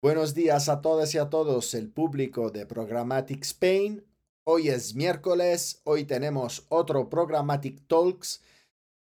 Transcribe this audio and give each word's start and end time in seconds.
Buenos 0.00 0.32
días 0.32 0.68
a 0.68 0.80
todas 0.80 1.12
y 1.16 1.18
a 1.18 1.28
todos, 1.28 1.74
el 1.74 1.90
público 1.90 2.52
de 2.52 2.66
Programmatic 2.66 3.42
Spain. 3.42 4.04
Hoy 4.44 4.68
es 4.68 4.94
miércoles, 4.94 5.80
hoy 5.82 6.04
tenemos 6.04 6.66
otro 6.68 7.08
Programmatic 7.08 7.84
Talks. 7.88 8.40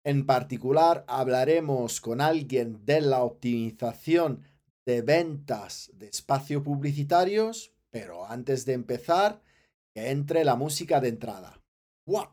En 0.03 0.25
particular, 0.25 1.05
hablaremos 1.07 2.01
con 2.01 2.19
alguien 2.19 2.85
de 2.85 2.99
la 2.99 3.23
optimización 3.23 4.43
de 4.85 5.01
ventas 5.01 5.89
de 5.93 6.07
espacio 6.07 6.61
publicitarios, 6.61 7.71
pero 7.89 8.25
antes 8.25 8.65
de 8.65 8.73
empezar, 8.73 9.41
que 9.95 10.11
entre 10.11 10.43
la 10.43 10.57
música 10.57 10.99
de 10.99 11.07
entrada. 11.07 11.61
¡Wow! 12.05 12.27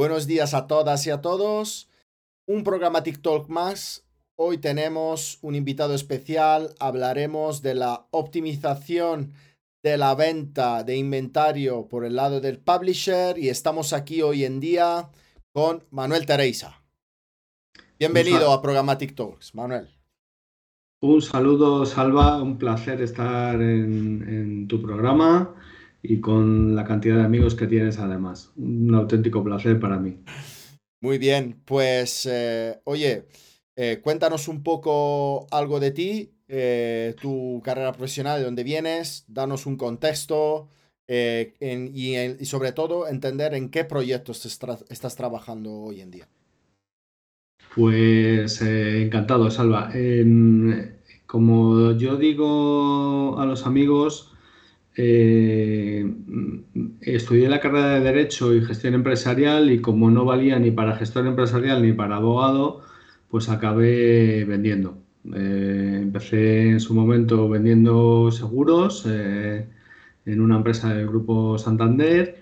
Buenos 0.00 0.26
días 0.26 0.54
a 0.54 0.66
todas 0.66 1.06
y 1.06 1.10
a 1.10 1.20
todos. 1.20 1.90
Un 2.46 2.64
programa 2.64 3.02
TikTok 3.02 3.50
más. 3.50 4.06
Hoy 4.34 4.56
tenemos 4.56 5.38
un 5.42 5.54
invitado 5.54 5.92
especial. 5.92 6.74
Hablaremos 6.80 7.60
de 7.60 7.74
la 7.74 8.06
optimización 8.10 9.34
de 9.82 9.98
la 9.98 10.14
venta 10.14 10.84
de 10.84 10.96
inventario 10.96 11.86
por 11.86 12.06
el 12.06 12.16
lado 12.16 12.40
del 12.40 12.56
publisher 12.56 13.36
y 13.36 13.50
estamos 13.50 13.92
aquí 13.92 14.22
hoy 14.22 14.46
en 14.46 14.58
día 14.58 15.10
con 15.52 15.84
Manuel 15.90 16.24
Teresa. 16.24 16.82
Bienvenido 17.98 18.52
a 18.52 18.62
Programmatic 18.62 19.14
Talks, 19.14 19.54
Manuel. 19.54 19.90
Un 21.02 21.20
saludo, 21.20 21.84
Salva. 21.84 22.40
Un 22.42 22.56
placer 22.56 23.02
estar 23.02 23.56
en, 23.56 24.24
en 24.26 24.66
tu 24.66 24.80
programa 24.80 25.54
y 26.02 26.20
con 26.20 26.74
la 26.74 26.84
cantidad 26.84 27.16
de 27.16 27.24
amigos 27.24 27.54
que 27.54 27.66
tienes 27.66 27.98
además. 27.98 28.52
Un 28.56 28.94
auténtico 28.94 29.44
placer 29.44 29.78
para 29.78 29.98
mí. 29.98 30.18
Muy 31.02 31.18
bien, 31.18 31.60
pues 31.64 32.28
eh, 32.30 32.78
oye, 32.84 33.24
eh, 33.76 34.00
cuéntanos 34.02 34.48
un 34.48 34.62
poco 34.62 35.46
algo 35.50 35.80
de 35.80 35.92
ti, 35.92 36.34
eh, 36.46 37.14
tu 37.20 37.62
carrera 37.64 37.92
profesional, 37.92 38.38
de 38.38 38.44
dónde 38.44 38.64
vienes, 38.64 39.24
danos 39.26 39.64
un 39.66 39.76
contexto 39.76 40.68
y, 41.08 42.44
sobre 42.44 42.70
todo 42.70 43.08
entender 43.08 43.54
en 43.54 43.70
qué 43.70 43.84
proyectos 43.84 44.46
estás 44.46 45.16
trabajando 45.16 45.72
hoy 45.72 46.02
en 46.02 46.10
día. 46.12 46.28
Pues 47.74 48.62
encantado, 48.62 49.50
Salva. 49.50 49.90
Em, 49.92 50.92
como 51.26 51.92
yo 51.92 52.16
digo 52.16 53.40
a 53.40 53.46
los 53.46 53.66
amigos, 53.66 54.30
eh, 54.96 56.04
estudié 57.00 57.48
la 57.48 57.60
carrera 57.60 57.94
de 57.94 58.00
Derecho 58.00 58.54
y 58.54 58.64
Gestión 58.64 58.94
Empresarial 58.94 59.70
y 59.70 59.80
como 59.80 60.10
no 60.10 60.24
valía 60.24 60.58
ni 60.58 60.70
para 60.70 60.96
gestor 60.96 61.26
empresarial 61.26 61.82
ni 61.82 61.92
para 61.92 62.16
abogado, 62.16 62.82
pues 63.28 63.48
acabé 63.48 64.44
vendiendo. 64.44 64.98
Eh, 65.34 65.98
empecé 66.02 66.70
en 66.70 66.80
su 66.80 66.94
momento 66.94 67.48
vendiendo 67.48 68.30
seguros 68.32 69.04
eh, 69.08 69.66
en 70.26 70.40
una 70.40 70.56
empresa 70.56 70.94
del 70.94 71.08
Grupo 71.08 71.58
Santander 71.58 72.40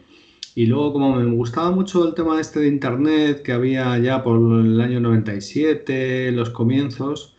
y 0.54 0.66
luego 0.66 0.92
como 0.92 1.16
me 1.16 1.24
gustaba 1.34 1.70
mucho 1.70 2.06
el 2.06 2.14
tema 2.14 2.40
este 2.40 2.60
de 2.60 2.68
Internet 2.68 3.42
que 3.42 3.52
había 3.52 3.98
ya 3.98 4.22
por 4.22 4.38
el 4.60 4.80
año 4.80 5.00
97, 5.00 6.32
los 6.32 6.50
comienzos, 6.50 7.36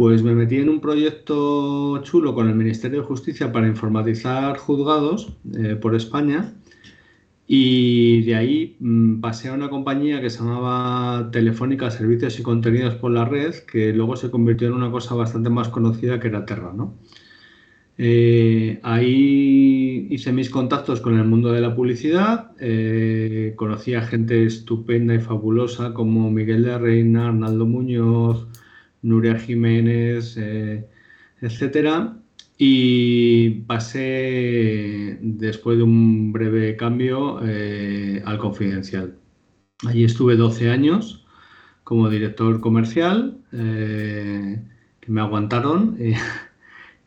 pues 0.00 0.22
me 0.22 0.34
metí 0.34 0.56
en 0.56 0.70
un 0.70 0.80
proyecto 0.80 2.02
chulo 2.04 2.34
con 2.34 2.48
el 2.48 2.54
Ministerio 2.54 3.00
de 3.00 3.06
Justicia 3.06 3.52
para 3.52 3.68
informatizar 3.68 4.56
juzgados 4.56 5.36
eh, 5.54 5.76
por 5.76 5.94
España 5.94 6.54
y 7.46 8.22
de 8.22 8.34
ahí 8.34 8.76
mm, 8.80 9.20
pasé 9.20 9.50
a 9.50 9.52
una 9.52 9.68
compañía 9.68 10.22
que 10.22 10.30
se 10.30 10.38
llamaba 10.38 11.28
Telefónica 11.30 11.90
Servicios 11.90 12.40
y 12.40 12.42
Contenidos 12.42 12.94
por 12.94 13.10
la 13.10 13.26
Red, 13.26 13.56
que 13.70 13.92
luego 13.92 14.16
se 14.16 14.30
convirtió 14.30 14.68
en 14.68 14.72
una 14.72 14.90
cosa 14.90 15.14
bastante 15.14 15.50
más 15.50 15.68
conocida 15.68 16.18
que 16.18 16.28
era 16.28 16.46
Terra. 16.46 16.72
¿no? 16.74 16.94
Eh, 17.98 18.80
ahí 18.82 20.06
hice 20.08 20.32
mis 20.32 20.48
contactos 20.48 21.02
con 21.02 21.18
el 21.18 21.26
mundo 21.26 21.52
de 21.52 21.60
la 21.60 21.74
publicidad, 21.74 22.52
eh, 22.58 23.52
conocí 23.54 23.92
a 23.92 24.00
gente 24.00 24.46
estupenda 24.46 25.14
y 25.14 25.20
fabulosa 25.20 25.92
como 25.92 26.30
Miguel 26.30 26.62
de 26.62 26.78
Reina, 26.78 27.28
Arnaldo 27.28 27.66
Muñoz, 27.66 28.46
Nuria 29.02 29.38
Jiménez, 29.38 30.36
eh, 30.36 30.86
etcétera. 31.40 32.16
Y 32.58 33.62
pasé, 33.66 35.18
después 35.22 35.78
de 35.78 35.82
un 35.82 36.32
breve 36.32 36.76
cambio, 36.76 37.40
eh, 37.42 38.22
al 38.26 38.38
confidencial. 38.38 39.16
Allí 39.86 40.04
estuve 40.04 40.36
12 40.36 40.70
años 40.70 41.26
como 41.84 42.10
director 42.10 42.60
comercial, 42.60 43.38
eh, 43.52 44.62
que 45.00 45.12
me 45.12 45.20
aguantaron. 45.20 45.96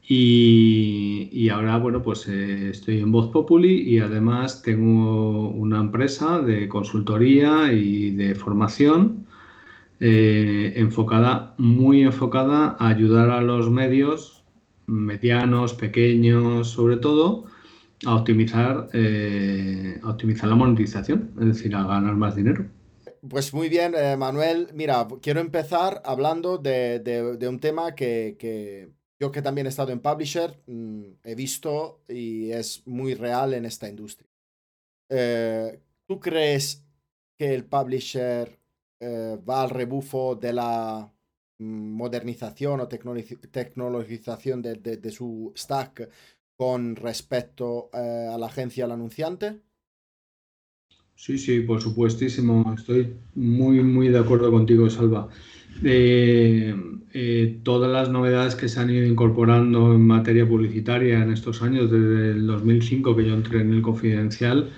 Y, 0.06 1.50
ahora, 1.50 1.78
bueno, 1.78 2.04
pues 2.04 2.28
estoy 2.28 3.00
en 3.00 3.12
Voz 3.12 3.32
Populi 3.32 3.82
y 3.84 4.00
además 4.00 4.62
tengo 4.62 5.50
una 5.50 5.80
empresa 5.80 6.42
de 6.42 6.68
consultoría 6.68 7.72
y 7.72 8.12
de 8.12 8.36
formación 8.36 9.26
eh, 10.06 10.74
enfocada, 10.76 11.56
muy 11.58 12.02
enfocada 12.02 12.76
a 12.78 12.90
ayudar 12.90 13.30
a 13.30 13.40
los 13.40 13.70
medios 13.70 14.44
medianos, 14.86 15.76
pequeños, 15.76 16.72
sobre 16.72 16.98
todo, 16.98 17.46
a 18.06 18.14
optimizar, 18.14 18.90
eh, 18.92 19.98
a 20.04 20.10
optimizar 20.10 20.50
la 20.50 20.56
monetización, 20.56 21.32
es 21.40 21.46
decir, 21.46 21.74
a 21.74 21.88
ganar 21.88 22.18
más 22.18 22.36
dinero. 22.36 22.66
Pues 23.30 23.54
muy 23.54 23.70
bien, 23.70 23.94
eh, 23.96 24.18
Manuel. 24.18 24.68
Mira, 24.74 25.08
quiero 25.22 25.40
empezar 25.40 26.02
hablando 26.04 26.58
de, 26.58 27.48
un 27.48 27.62
tema 27.62 27.96
que, 27.96 28.92
yo 29.22 29.32
que 29.32 29.42
también 29.42 29.68
he 29.68 29.70
estado 29.70 29.94
en 29.94 30.02
Publisher, 30.02 30.62
mm, 30.68 31.04
he 31.24 31.34
visto 31.34 32.04
y 32.10 32.52
es 32.52 32.86
muy 32.86 33.14
real 33.14 33.54
en 33.54 33.64
esta 33.64 33.88
industria. 33.88 34.30
¿Tú 36.08 36.20
crees 36.20 36.84
que 37.38 37.56
el 37.56 37.64
Publisher 37.64 38.63
eh, 39.04 39.38
va 39.48 39.64
al 39.64 39.70
rebufo 39.70 40.36
de 40.36 40.54
la 40.54 41.12
mm, 41.60 41.92
modernización 41.92 42.80
o 42.80 42.88
tecnologización 42.88 44.62
de, 44.62 45.12
su 45.12 45.52
stack 45.58 46.10
con 46.56 46.96
respecto 46.96 47.90
eh, 47.94 48.30
a 48.34 48.38
la 48.38 48.46
agencia 48.46 48.86
al 48.86 48.94
anunciante? 48.94 49.60
Sí, 51.16 51.38
sí, 51.38 51.60
por 51.62 51.82
supuestísimo. 51.82 52.74
Estoy 52.78 53.16
muy, 53.36 53.84
muy 53.84 54.08
de 54.08 54.20
acuerdo 54.20 54.50
contigo, 54.52 54.90
Salva. 54.90 55.28
Eh, 55.84 57.60
todas 57.64 57.92
las 57.92 58.10
novedades 58.10 58.56
que 58.56 58.70
se 58.70 58.80
han 58.80 58.90
ido 58.90 59.06
incorporando 59.06 59.94
en 59.94 60.08
materia 60.08 60.48
publicitaria 60.48 61.22
en 61.22 61.32
estos 61.32 61.62
años, 61.62 61.92
desde 61.92 62.32
el 62.32 62.48
2005 62.48 63.16
que 63.16 63.28
yo 63.28 63.34
entré 63.34 63.62
en 63.62 63.74
el 63.74 63.82
confidencial, 63.82 64.72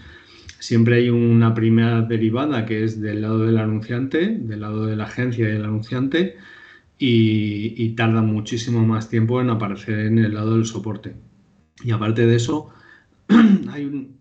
Siempre 0.59 0.97
hay 0.97 1.09
una 1.09 1.53
primera 1.53 2.01
derivada 2.01 2.65
que 2.65 2.83
es 2.83 3.01
del 3.01 3.21
lado 3.21 3.45
del 3.45 3.57
anunciante, 3.57 4.37
del 4.39 4.61
lado 4.61 4.85
de 4.85 4.95
la 4.95 5.05
agencia 5.05 5.47
y 5.47 5.51
del 5.51 5.65
anunciante, 5.65 6.37
y, 6.97 7.89
tarda 7.95 8.21
muchísimo 8.21 8.85
más 8.85 9.09
tiempo 9.09 9.41
en 9.41 9.49
aparecer 9.49 9.99
en 9.99 10.19
el 10.19 10.33
lado 10.33 10.55
del 10.55 10.65
soporte. 10.65 11.15
Y 11.83 11.91
aparte 11.91 12.25
de 12.25 12.35
eso, 12.35 12.69
hay 13.69 13.85
un, 13.85 14.17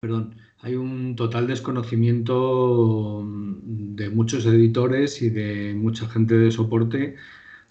perdón, 0.00 0.34
hay 0.60 0.74
un 0.74 1.16
total 1.16 1.46
desconocimiento 1.46 3.24
de 3.62 4.10
muchos 4.10 4.46
editores 4.46 5.22
y 5.22 5.30
de 5.30 5.74
mucha 5.74 6.08
gente 6.08 6.36
de 6.36 6.50
soporte 6.50 7.16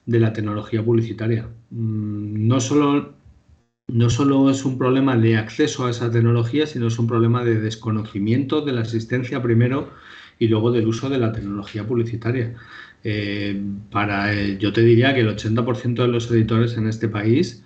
de 0.05 0.19
la 0.19 0.33
tecnología 0.33 0.83
publicitaria. 0.83 1.49
Mm, 1.69 2.47
no 2.47 2.59
solo 2.61 3.16
no 3.87 4.09
solo 4.09 4.49
es 4.49 4.65
un 4.65 4.77
problema 4.77 5.17
de 5.17 5.37
acceso 5.37 5.85
a 5.85 5.91
esa 5.91 6.11
tecnología, 6.11 6.67
sino 6.67 6.87
es 6.87 6.99
un 6.99 7.07
problema 7.07 7.43
de 7.45 7.59
desconocimiento 7.59 8.61
de 8.61 8.73
la 8.73 8.81
existencia 8.81 9.41
primero 9.41 9.91
y 10.39 10.49
luego 10.49 10.71
del 10.71 10.87
uso 10.87 11.09
de 11.09 11.17
la 11.19 11.31
tecnología 11.31 11.87
publicitaria. 11.87 12.55
Eh, 13.03 13.61
para, 13.91 14.33
yo 14.57 14.73
te 14.73 14.81
diría 14.81 15.13
que 15.13 15.21
el 15.21 15.29
80% 15.29 16.01
de 16.01 16.07
los 16.09 16.29
editores 16.31 16.77
en 16.77 16.87
este 16.87 17.07
país, 17.07 17.63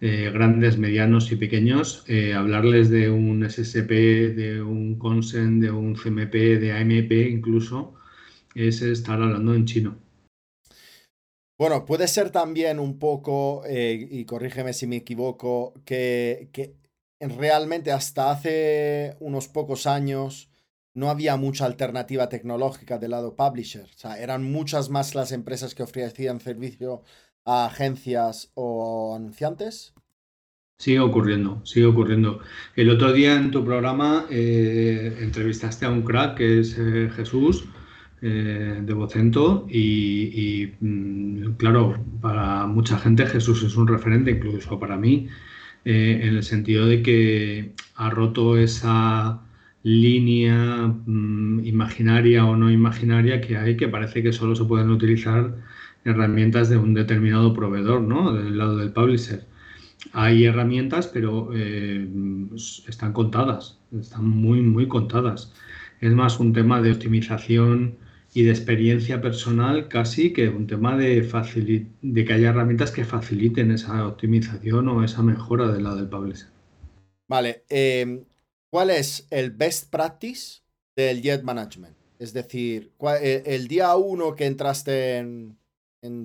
eh, 0.00 0.30
grandes, 0.32 0.78
medianos 0.78 1.30
y 1.32 1.36
pequeños, 1.36 2.04
eh, 2.08 2.34
hablarles 2.34 2.90
de 2.90 3.10
un 3.10 3.44
SSP, 3.44 4.34
de 4.34 4.62
un 4.62 4.98
Consent, 4.98 5.62
de 5.62 5.70
un 5.70 5.94
CMP, 5.94 6.58
de 6.58 6.72
AMP 6.72 7.12
incluso, 7.30 7.94
es 8.54 8.82
estar 8.82 9.22
hablando 9.22 9.54
en 9.54 9.66
chino. 9.66 10.09
Bueno, 11.60 11.84
puede 11.84 12.08
ser 12.08 12.30
también 12.30 12.78
un 12.78 12.98
poco, 12.98 13.64
eh, 13.66 14.08
y 14.10 14.24
corrígeme 14.24 14.72
si 14.72 14.86
me 14.86 14.96
equivoco, 14.96 15.74
que, 15.84 16.48
realmente 17.20 17.92
hasta 17.92 18.30
hace 18.30 19.14
unos 19.20 19.48
pocos 19.48 19.86
años 19.86 20.48
no 20.94 21.10
había 21.10 21.36
mucha 21.36 21.66
alternativa 21.66 22.30
tecnológica 22.30 22.96
del 22.96 23.10
lado 23.10 23.36
publisher. 23.36 23.84
O 23.94 23.98
sea, 23.98 24.18
eran 24.18 24.42
muchas 24.42 24.88
más 24.88 25.14
las 25.14 25.32
empresas 25.32 25.74
que 25.74 25.82
ofrecían 25.82 26.40
servicio 26.40 27.02
a 27.44 27.66
agencias 27.66 28.52
o 28.54 29.14
anunciantes. 29.14 29.92
Sigue 30.78 31.00
ocurriendo, 31.00 31.60
sigue 31.66 31.84
ocurriendo. 31.84 32.40
El 32.74 32.88
otro 32.88 33.12
día 33.12 33.34
en 33.34 33.50
tu 33.50 33.62
programa 33.66 34.26
eh, 34.30 35.18
entrevistaste 35.20 35.84
a 35.84 35.90
un 35.90 36.04
crack 36.04 36.38
que 36.38 36.60
es 36.60 36.78
eh, 36.78 37.10
Jesús 37.14 37.68
eh, 38.22 38.80
de 38.82 38.94
Vocento 38.94 39.66
y, 39.70 40.72
mm, 40.80 41.52
claro, 41.56 41.96
para 42.20 42.66
mucha 42.66 42.98
gente 42.98 43.26
Jesús 43.26 43.62
es 43.62 43.76
un 43.76 43.88
referente, 43.88 44.32
incluso 44.32 44.78
para 44.78 44.96
mí, 44.96 45.28
en 45.84 46.36
el 46.36 46.42
sentido 46.42 46.86
de 46.86 47.02
que 47.02 47.72
ha 47.94 48.10
roto 48.10 48.58
esa 48.58 49.40
línea 49.82 50.88
mm, 51.06 51.64
imaginaria 51.64 52.44
o 52.44 52.56
no 52.56 52.70
imaginaria 52.70 53.40
que 53.40 53.56
hay, 53.56 53.76
que 53.76 53.88
parece 53.88 54.22
que 54.22 54.32
solo 54.32 54.54
se 54.54 54.64
pueden 54.64 54.90
utilizar 54.90 55.56
herramientas 56.04 56.68
de 56.68 56.76
un 56.76 56.94
determinado 56.94 57.54
proveedor, 57.54 58.02
¿no? 58.02 58.32
Del 58.32 58.58
lado 58.58 58.76
del 58.76 58.92
publisher. 58.92 59.46
Hay 60.12 60.44
herramientas, 60.44 61.08
pero 61.08 61.50
eh, 61.54 62.08
están 62.88 63.12
contadas, 63.12 63.78
están 63.98 64.28
muy, 64.28 64.60
muy 64.62 64.88
contadas. 64.88 65.52
Es 66.00 66.12
más 66.14 66.40
un 66.40 66.52
tema 66.52 66.80
de 66.80 66.92
optimización 66.92 67.96
y 68.32 68.44
de 68.44 68.50
experiencia 68.50 69.20
personal 69.20 69.88
casi 69.88 70.32
que 70.32 70.48
un 70.48 70.66
tema 70.66 70.96
de, 70.96 71.20
de 72.02 72.24
que 72.24 72.32
haya 72.32 72.50
herramientas 72.50 72.92
que 72.92 73.04
faciliten 73.04 73.70
esa 73.72 74.06
optimización 74.06 74.88
o 74.88 75.04
esa 75.04 75.22
mejora 75.22 75.72
del 75.72 75.84
lado 75.84 75.96
del 75.96 76.08
publisher. 76.08 76.48
Vale, 77.28 77.64
eh, 77.68 78.24
¿Cuál 78.70 78.90
es 78.90 79.26
el 79.30 79.50
best 79.50 79.90
practice 79.90 80.62
del 80.94 81.22
Jet 81.22 81.42
Management? 81.42 81.96
Es 82.20 82.32
decir, 82.32 82.92
eh, 83.20 83.42
el 83.44 83.66
día 83.66 83.96
uno 83.96 84.36
que 84.36 84.46
entraste 84.46 85.18
en, 85.18 85.56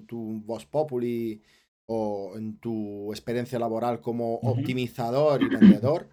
tu 0.06 0.42
Voz 0.46 0.66
Populi 0.68 1.42
o 1.88 2.34
en 2.36 2.60
tu 2.60 3.12
experiencia 3.12 3.58
laboral 3.58 4.00
como 4.00 4.36
optimizador 4.36 5.42
y 5.42 5.50
vendedor, 5.50 6.08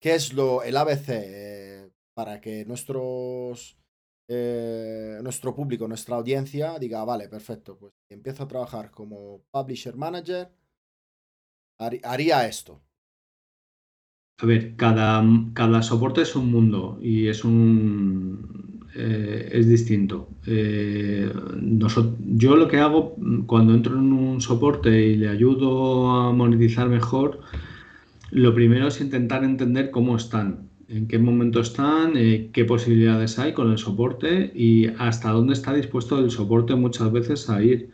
¿qué 0.00 0.14
es 0.14 0.32
lo, 0.32 0.62
el 0.62 0.76
ABC 0.76 1.08
eh, 1.10 1.90
para 2.14 2.40
que 2.40 2.64
nuestros, 2.64 3.76
eh, 4.28 5.18
nuestro 5.22 5.54
público, 5.54 5.88
nuestra 5.88 6.16
audiencia 6.16 6.78
diga, 6.78 7.04
vale, 7.04 7.28
perfecto, 7.28 7.76
pues 7.78 7.92
empiezo 8.08 8.44
a 8.44 8.48
trabajar 8.48 8.90
como 8.90 9.42
publisher 9.50 9.96
manager, 9.96 10.50
haría 11.78 12.46
esto. 12.46 12.80
A 14.40 14.46
ver, 14.46 14.76
cada, 14.76 15.24
cada 15.54 15.82
soporte 15.82 16.22
es 16.22 16.36
un 16.36 16.50
mundo 16.52 16.98
y 17.02 17.26
es 17.26 17.42
un 17.42 18.78
eh, 18.94 19.50
es 19.52 19.68
distinto. 19.68 20.28
Eh, 20.46 21.30
yo 22.36 22.56
lo 22.56 22.68
que 22.68 22.78
hago 22.78 23.16
cuando 23.46 23.74
entro 23.74 23.94
en 23.94 24.12
un 24.12 24.40
soporte 24.40 24.90
y 25.06 25.16
le 25.16 25.28
ayudo 25.28 26.10
a 26.10 26.32
monetizar 26.32 26.88
mejor, 26.88 27.40
lo 28.30 28.54
primero 28.54 28.88
es 28.88 29.00
intentar 29.00 29.44
entender 29.44 29.90
cómo 29.90 30.16
están, 30.16 30.67
en 30.88 31.06
qué 31.06 31.18
momento 31.18 31.60
están, 31.60 32.16
eh, 32.16 32.50
qué 32.52 32.64
posibilidades 32.64 33.38
hay 33.38 33.52
con 33.52 33.70
el 33.70 33.78
soporte 33.78 34.50
y 34.54 34.86
hasta 34.98 35.30
dónde 35.30 35.52
está 35.52 35.74
dispuesto 35.74 36.18
el 36.18 36.30
soporte 36.30 36.74
muchas 36.74 37.12
veces 37.12 37.48
a 37.50 37.62
ir 37.62 37.90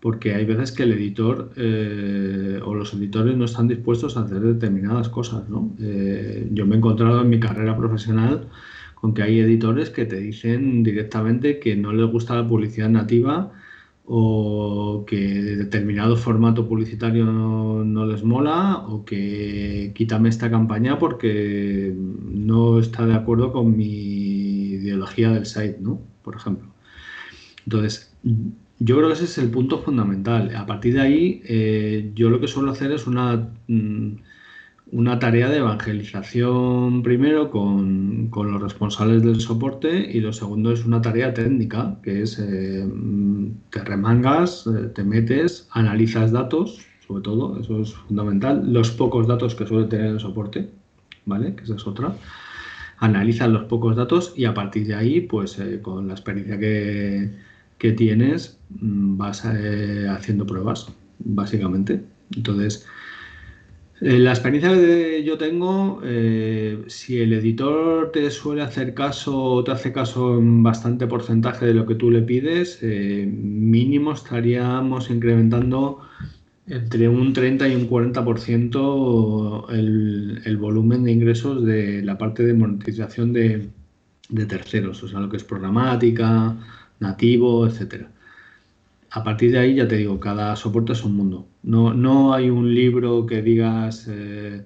porque 0.00 0.34
hay 0.34 0.46
veces 0.46 0.72
que 0.72 0.84
el 0.84 0.92
editor 0.92 1.52
eh, 1.56 2.58
o 2.64 2.74
los 2.74 2.94
editores 2.94 3.36
no 3.36 3.44
están 3.44 3.68
dispuestos 3.68 4.16
a 4.16 4.22
hacer 4.22 4.40
determinadas 4.40 5.10
cosas. 5.10 5.48
¿no? 5.50 5.74
Eh, 5.78 6.48
yo 6.52 6.66
me 6.66 6.74
he 6.74 6.78
encontrado 6.78 7.20
en 7.20 7.28
mi 7.28 7.38
carrera 7.38 7.76
profesional 7.76 8.48
con 8.94 9.12
que 9.12 9.22
hay 9.22 9.40
editores 9.40 9.90
que 9.90 10.06
te 10.06 10.16
dicen 10.16 10.82
directamente 10.82 11.58
que 11.58 11.76
no 11.76 11.92
les 11.92 12.10
gusta 12.10 12.36
la 12.36 12.48
publicidad 12.48 12.88
nativa 12.88 13.52
o 14.04 15.04
que 15.06 15.16
determinado 15.16 16.16
formato 16.16 16.68
publicitario 16.68 17.24
no, 17.26 18.06
les 18.06 18.24
mola 18.24 18.78
o 18.88 19.04
que 19.04 19.92
quítame 19.94 20.28
esta 20.28 20.50
campaña 20.50 20.98
porque 20.98 21.94
no 21.96 22.78
está 22.78 23.06
de 23.06 23.14
acuerdo 23.14 23.52
con 23.52 23.76
mi 23.76 24.72
ideología 24.74 25.30
del 25.30 25.46
site, 25.46 25.78
¿no? 25.80 26.00
Por 26.22 26.36
ejemplo. 26.36 26.68
Entonces, 27.64 28.12
yo 28.78 28.96
creo 28.96 29.08
que 29.08 29.14
ese 29.14 29.24
es 29.24 29.38
el 29.38 29.50
punto 29.50 29.78
fundamental. 29.78 30.54
A 30.56 30.66
partir 30.66 30.94
de 30.94 31.00
ahí, 31.00 31.42
eh, 31.44 32.10
yo 32.14 32.30
lo 32.30 32.40
que 32.40 32.48
suelo 32.48 32.72
hacer 32.72 32.92
es 32.92 33.06
una, 33.06 33.50
mm, 33.68 34.12
una 34.92 35.18
tarea 35.18 35.48
de 35.48 35.58
evangelización 35.58 37.02
primero 37.02 37.50
con, 37.50 38.30
los 38.32 38.62
responsables 38.62 39.22
del 39.22 39.40
soporte 39.40 40.10
y 40.10 40.20
lo 40.20 40.32
segundo 40.32 40.72
es 40.72 40.84
una 40.84 41.00
tarea 41.00 41.32
técnica, 41.34 41.96
que 42.02 42.22
es 42.22 42.38
eh, 42.38 42.88
te 43.70 43.84
remangas, 43.84 44.66
eh, 44.66 44.88
te 44.94 45.04
metes, 45.04 45.68
analizas 45.70 46.32
datos, 46.32 46.80
sobre 47.06 47.22
todo, 47.22 47.58
eso 47.60 47.80
es 47.80 47.94
fundamental, 47.94 48.72
los 48.72 48.90
pocos 48.90 49.26
datos 49.26 49.54
que 49.54 49.66
suele 49.66 49.86
tener 49.86 50.06
el 50.06 50.20
soporte, 50.20 50.70
¿vale? 51.26 51.54
Que 51.54 51.64
esa 51.64 51.76
es 51.76 51.86
otra. 51.86 52.14
Analizas 52.98 53.48
los 53.48 53.64
pocos 53.64 53.96
datos 53.96 54.32
y 54.36 54.44
a 54.44 54.54
partir 54.54 54.86
de 54.86 54.94
ahí, 54.94 55.20
pues 55.20 55.58
con 55.82 56.08
la 56.08 56.14
experiencia 56.14 56.58
que 56.58 57.30
que 57.80 57.92
tienes, 57.92 58.58
mm, 58.68 59.16
vas 59.16 59.42
eh, 59.44 60.06
haciendo 60.08 60.46
pruebas, 60.46 60.86
básicamente. 61.18 62.04
Entonces, 62.36 62.86
eh, 62.86 62.90
la 64.00 64.30
experiencia 64.30 64.72
que 64.72 65.22
yo 65.24 65.36
tengo, 65.38 66.00
eh, 66.04 66.84
si 66.86 67.20
el 67.20 67.32
editor 67.34 68.10
te 68.12 68.30
suele 68.30 68.62
hacer 68.62 68.94
caso, 68.94 69.62
te 69.64 69.72
hace 69.72 69.92
caso 69.92 70.38
en 70.38 70.62
bastante 70.62 71.06
porcentaje 71.06 71.66
de 71.66 71.74
lo 71.74 71.86
que 71.86 71.94
tú 71.94 72.10
le 72.10 72.22
pides, 72.22 72.82
mínimo 72.82 74.12
estaríamos 74.12 75.10
incrementando 75.10 76.00
entre 76.66 77.08
un 77.08 77.32
30 77.32 77.68
y 77.68 77.74
un 77.74 77.88
40% 77.88 79.70
el, 79.70 80.40
el 80.44 80.56
volumen 80.56 81.04
de 81.04 81.12
ingresos 81.12 81.64
de 81.64 82.02
la 82.02 82.16
parte 82.16 82.44
de 82.44 82.54
monetización 82.54 83.32
de, 83.32 83.68
de 84.30 84.46
terceros, 84.46 85.02
o 85.02 85.08
sea, 85.08 85.20
lo 85.20 85.28
que 85.28 85.36
es 85.36 85.44
programática, 85.44 86.56
nativo, 87.00 87.66
etcétera. 87.66 88.10
A 89.10 89.24
partir 89.24 89.52
de 89.52 89.58
ahí, 89.58 89.74
ya 89.76 89.88
te 89.88 89.96
digo, 89.96 90.20
cada 90.20 90.54
soporte 90.56 90.92
es 90.92 91.04
un 91.04 91.16
mundo. 91.16 91.48
No, 91.62 91.94
no 91.94 92.32
hay 92.34 92.50
un 92.50 92.74
libro 92.74 93.26
que 93.26 93.42
digas. 93.42 94.06
Eh, 94.08 94.64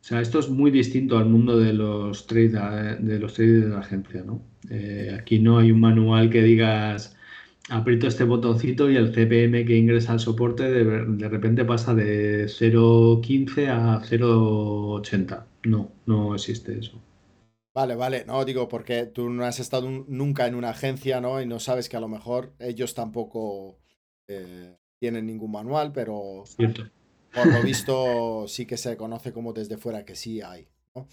o 0.00 0.04
sea, 0.08 0.20
esto 0.20 0.38
es 0.38 0.48
muy 0.48 0.70
distinto 0.70 1.18
al 1.18 1.26
mundo 1.26 1.58
de 1.58 1.72
los 1.72 2.26
traders 2.26 3.04
de 3.04 3.18
los 3.18 3.34
traders 3.34 3.64
de 3.64 3.70
la 3.70 3.78
agencia, 3.80 4.22
¿no? 4.24 4.42
Eh, 4.70 5.16
aquí 5.18 5.38
no 5.40 5.58
hay 5.58 5.72
un 5.72 5.80
manual 5.80 6.30
que 6.30 6.42
digas 6.42 7.16
aprieto 7.68 8.06
este 8.06 8.24
botoncito 8.24 8.90
y 8.90 8.96
el 8.96 9.12
CPM 9.12 9.64
que 9.64 9.76
ingresa 9.76 10.12
al 10.12 10.20
soporte 10.20 10.64
de, 10.70 10.84
de 11.06 11.28
repente 11.28 11.64
pasa 11.64 11.94
de 11.94 12.46
0.15 12.46 13.68
a 13.68 14.00
0.80. 14.02 15.44
No, 15.64 15.92
no 16.06 16.34
existe 16.34 16.78
eso. 16.78 17.00
Vale, 17.76 17.94
vale, 17.94 18.24
no 18.24 18.42
digo 18.46 18.68
porque 18.68 19.04
tú 19.04 19.28
no 19.28 19.44
has 19.44 19.60
estado 19.60 19.90
nunca 20.08 20.46
en 20.46 20.54
una 20.54 20.70
agencia, 20.70 21.20
¿no? 21.20 21.42
Y 21.42 21.46
no 21.46 21.60
sabes 21.60 21.90
que 21.90 21.98
a 21.98 22.00
lo 22.00 22.08
mejor 22.08 22.54
ellos 22.58 22.94
tampoco 22.94 23.76
eh, 24.28 24.78
tienen 24.98 25.26
ningún 25.26 25.52
manual, 25.52 25.92
pero 25.92 26.44
por 27.34 27.46
lo 27.46 27.62
visto 27.62 28.48
sí 28.48 28.64
que 28.64 28.78
se 28.78 28.96
conoce 28.96 29.30
como 29.30 29.52
desde 29.52 29.76
fuera 29.76 30.06
que 30.06 30.14
sí 30.14 30.40
hay. 30.40 30.66
¿no? 30.94 31.06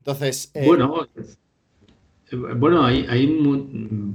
Entonces. 0.00 0.50
Eh, 0.52 0.66
bueno, 0.66 1.08
eh, 2.30 2.36
bueno, 2.56 2.84
hay, 2.84 3.06
hay 3.08 3.26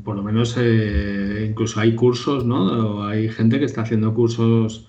por 0.06 0.16
lo 0.16 0.22
menos 0.22 0.56
incluso 0.56 1.80
hay 1.80 1.96
cursos, 1.96 2.46
¿no? 2.46 3.08
Hay 3.08 3.28
gente 3.30 3.58
que 3.58 3.66
está 3.66 3.82
haciendo 3.82 4.14
cursos 4.14 4.88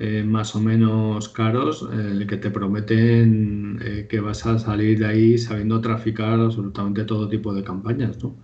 eh, 0.00 0.22
más 0.24 0.54
o 0.54 0.60
menos 0.60 1.28
caros, 1.28 1.88
el 1.92 2.26
que 2.26 2.36
te 2.36 2.50
prometen 2.50 3.80
eh, 3.84 4.06
que 4.08 4.20
vas 4.20 4.46
a 4.46 4.58
salir 4.58 4.98
de 4.98 5.06
ahí 5.06 5.38
sabiendo 5.38 5.80
traficar 5.80 6.38
absolutamente 6.40 7.04
todo 7.04 7.28
tipo 7.28 7.52
de 7.52 7.64
campañas, 7.64 8.22
¿no? 8.22 8.36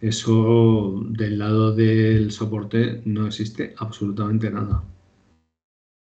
Eso 0.00 1.04
del 1.10 1.38
lado 1.38 1.72
del 1.72 2.32
soporte 2.32 3.02
no 3.04 3.26
existe 3.28 3.74
absolutamente 3.78 4.50
nada. 4.50 4.82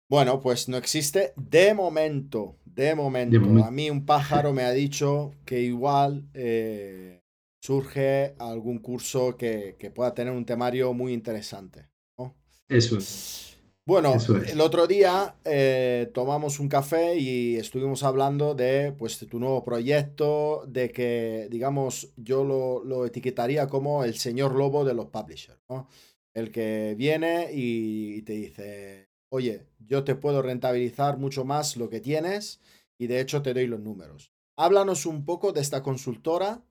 Bueno, 0.09 0.41
pues 0.41 0.69
no 0.69 0.77
existe 0.77 1.33
de 1.37 1.75
momento, 1.75 2.57
de 2.65 2.95
momento. 2.95 3.41
A 3.65 3.71
mí 3.73 3.91
un 3.91 4.07
pájaro 4.07 4.53
me 4.53 4.62
ha 4.62 4.71
dicho 4.71 5.33
que 5.45 5.61
igual 5.62 6.29
eh, 6.35 7.21
surge 7.61 8.35
algún 8.39 8.79
curso 8.79 9.37
que, 9.37 9.77
que, 9.79 9.91
pueda 9.91 10.15
tener 10.15 10.33
un 10.33 10.45
temario 10.45 10.93
muy 10.95 11.12
interesante. 11.12 11.89
¿no? 12.17 12.37
Eso 12.69 12.97
es. 12.97 13.50
Bueno, 13.90 14.14
el 14.47 14.61
otro 14.61 14.87
día 14.87 15.35
eh, 15.44 16.12
tomamos 16.14 16.61
un 16.61 16.68
café 16.68 17.18
y 17.18 17.56
estuvimos 17.56 18.04
hablando 18.04 18.54
de 18.54 18.92
pues, 18.92 19.18
tu 19.18 19.40
nuevo 19.40 19.64
proyecto, 19.64 20.62
de 20.68 20.92
que, 20.92 21.49
digamos, 21.50 22.12
yo 22.16 22.44
lo, 22.44 23.04
etiquetaría 23.04 23.66
como 23.66 24.04
el 24.04 24.14
señor 24.14 24.54
lobo 24.54 24.85
de 24.85 24.94
los 24.94 25.06
publishers, 25.06 25.59
¿no? 25.68 25.88
El 26.32 26.52
que 26.52 26.94
viene 26.97 27.49
y, 27.52 28.23
te 28.23 28.35
dice, 28.35 29.09
oye, 29.28 29.66
yo 29.80 30.04
te 30.04 30.14
puedo 30.14 30.40
rentabilizar 30.40 31.18
mucho 31.18 31.44
más 31.44 31.76
lo 31.76 31.90
que 31.90 31.99
tienes 31.99 32.61
y 32.97 33.09
de 33.09 33.18
hecho 33.18 33.42
te 33.42 33.54
doy 33.54 33.66
los 33.66 33.80
números. 33.80 34.30
Háblanos 34.54 35.04
un 35.04 35.25
poco 35.25 35.50
de 35.50 35.62
esta 35.62 35.82
consultora 35.82 36.62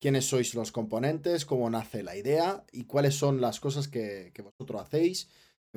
quiénes 0.00 0.26
sois 0.26 0.54
los 0.54 0.70
componentes, 0.70 1.44
cómo 1.44 1.68
nace 1.70 2.04
la 2.04 2.14
idea 2.14 2.64
y 2.70 2.84
cuáles 2.84 3.16
son 3.16 3.40
las 3.40 3.58
cosas 3.58 3.88
que, 3.88 4.32
vosotros 4.44 4.80
hacéis 4.80 5.28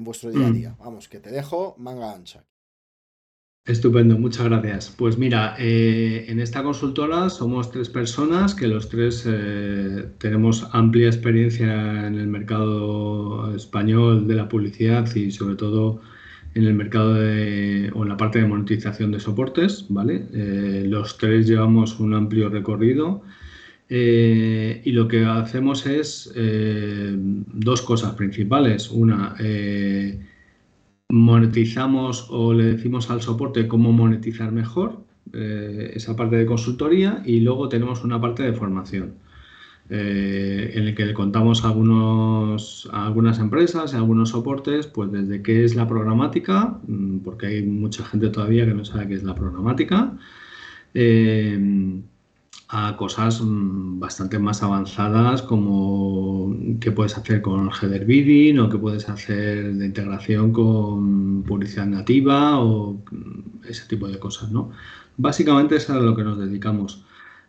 en 0.02 0.06
vuestro 0.06 0.32
día 0.32 0.48
a 0.48 0.50
mm. 0.50 0.54
día. 0.54 0.76
Vamos, 0.80 1.08
que 1.08 1.20
te 1.20 1.30
dejo 1.30 1.76
manga 1.78 2.14
ancha. 2.14 2.44
Estupendo, 3.64 4.18
muchas 4.18 4.46
gracias. 4.46 4.90
Pues 4.98 5.20
mira, 5.20 5.56
eh, 5.60 6.26
en 6.28 6.40
esta 6.40 6.64
consultora 6.64 7.30
somos 7.30 7.70
tres 7.70 7.90
personas 7.90 8.56
que 8.56 8.68
los 8.68 8.90
tres 8.90 9.24
eh, 9.28 10.10
tenemos 10.18 10.68
amplia 10.72 11.06
experiencia 11.08 12.08
en 12.08 12.16
el 12.16 12.26
mercado 12.26 13.56
español 13.56 14.28
de 14.28 14.36
la 14.36 14.50
publicidad 14.50 15.06
y 15.16 15.30
sobre 15.30 15.56
todo 15.56 16.02
en 16.56 16.64
el 16.64 16.74
mercado 16.74 17.14
de, 17.14 17.92
o 17.94 18.02
en 18.02 18.10
la 18.10 18.18
parte 18.18 18.40
de 18.40 18.48
monetización 18.48 19.12
de 19.12 19.20
soportes, 19.20 19.86
¿vale? 19.90 20.26
Eh, 20.34 20.86
los 20.88 21.20
tres 21.20 21.48
llevamos 21.48 22.00
un 22.00 22.16
amplio 22.16 22.50
recorrido 22.50 23.22
y 23.94 24.92
lo 24.94 25.08
que 25.08 25.26
hacemos 25.26 25.86
es 25.86 26.34
dos 26.34 27.82
cosas 27.82 28.16
principales. 28.16 28.90
Una, 28.90 29.36
monetizamos 31.12 32.28
o 32.30 32.54
le 32.54 32.64
decimos 32.64 33.10
al 33.12 33.22
soporte 33.22 33.68
cómo 33.68 33.92
monetizar 33.92 34.52
mejor 34.52 35.04
eh, 35.34 35.92
esa 35.94 36.16
parte 36.16 36.38
de 36.38 36.46
consultoría 36.46 37.22
y 37.26 37.42
luego 37.42 37.68
tenemos 37.70 38.04
una 38.04 38.20
parte 38.20 38.44
de 38.44 38.54
formación 38.54 39.16
eh, 39.90 40.72
en 40.74 40.84
el 40.88 40.96
que 40.96 41.06
le 41.06 41.14
contamos 41.14 41.66
a, 41.66 41.68
algunos, 41.68 42.90
algunas 42.94 43.40
empresas, 43.40 43.94
a 43.94 43.98
algunos 43.98 44.30
soportes, 44.30 44.88
pues 44.88 45.12
desde 45.12 45.42
qué 45.42 45.66
es 45.66 45.76
la 45.76 45.86
programática, 45.86 46.80
mm, 46.88 47.20
porque 47.20 47.48
hay 47.48 47.64
mucha 47.64 48.06
gente 48.06 48.30
todavía 48.30 48.66
que 48.66 48.74
no 48.74 48.86
sabe 48.86 49.10
qué 49.10 49.16
es 49.16 49.24
la 49.24 49.36
programática. 49.36 50.18
A 52.74 52.96
cosas 52.96 53.42
mm, 53.42 54.00
bastante 54.00 54.40
más 54.40 54.64
avanzadas 54.64 55.42
como 55.42 56.56
qué 56.80 56.92
puedes 56.92 57.18
hacer 57.18 57.42
con 57.42 57.70
header 57.70 58.06
bidding 58.06 58.60
o 58.60 58.70
qué 58.70 58.78
puedes 58.78 59.10
hacer 59.10 59.74
de 59.74 59.86
integración 59.86 60.54
con 60.54 61.44
publicidad 61.44 61.88
nativa 61.88 62.60
o 62.62 62.94
mm, 63.12 63.68
ese 63.68 63.86
tipo 63.88 64.08
de 64.08 64.20
cosas, 64.20 64.52
¿no? 64.52 64.72
Básicamente 65.18 65.76
es 65.76 65.90
a 65.90 66.00
lo 66.00 66.16
que 66.16 66.24
nos 66.24 66.40
dedicamos. 66.40 67.04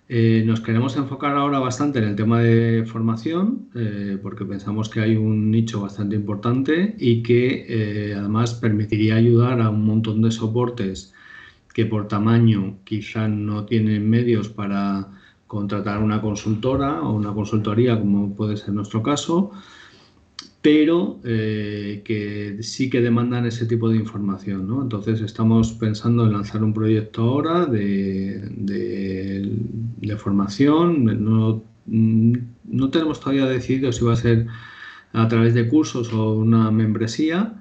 Eh, 0.09 0.43
nos 0.45 0.61
queremos 0.61 0.97
enfocar 0.97 1.37
ahora 1.37 1.61
bastante 1.61 2.00
en 2.00 2.07
el 2.07 2.17
tema 2.17 2.41
de 2.41 2.85
formación 2.85 3.69
eh, 3.76 4.19
porque 4.21 4.45
pensamos 4.45 4.88
que 4.88 5.00
hay 5.00 5.17
un 5.17 5.50
nicho 5.52 5.81
bastante 5.81 6.17
importante 6.17 6.97
y 6.99 7.23
que 7.23 7.64
eh, 7.69 8.14
además 8.14 8.55
permitiría 8.55 9.14
ayudar 9.14 9.61
a 9.61 9.71
un 9.71 9.87
montón 9.87 10.21
de 10.21 10.33
soportes 10.33 11.14
que 11.73 11.87
por 11.87 12.09
tamaño 12.09 12.79
quizá 12.85 13.29
no 13.29 13.64
tienen 13.64 14.09
medios 14.09 14.49
para 14.49 15.09
contratar 15.47 16.02
una 16.02 16.21
consultora 16.21 17.02
o 17.02 17.12
una 17.12 17.33
consultoría, 17.33 17.99
como 17.99 18.35
puede 18.35 18.57
ser 18.57 18.73
nuestro 18.75 19.02
caso, 19.02 19.50
pero 20.62 21.21
eh, 21.25 22.02
que 22.05 22.62
sí 22.62 22.88
que 22.88 23.00
demandan 23.00 23.47
ese 23.47 23.67
tipo 23.67 23.88
de 23.88 23.97
información. 23.97 24.67
¿no? 24.67 24.81
Entonces 24.81 25.21
estamos 25.21 25.73
pensando 25.73 26.25
en 26.25 26.33
lanzar 26.33 26.62
un 26.62 26.73
proyecto 26.73 27.23
ahora 27.23 27.67
de, 27.67 28.49
de, 28.57 30.17
formación. 30.17 31.05
No, 31.25 31.64
no 31.87 32.91
tenemos 32.91 33.19
todavía 33.19 33.47
decidido 33.47 33.93
si 33.93 34.05
va 34.05 34.12
a 34.12 34.17
ser 34.17 34.47
a 35.12 35.29
través 35.29 35.52
de 35.55 35.69
cursos 35.69 36.12
o 36.12 36.35
una 36.35 36.71
membresía, 36.71 37.61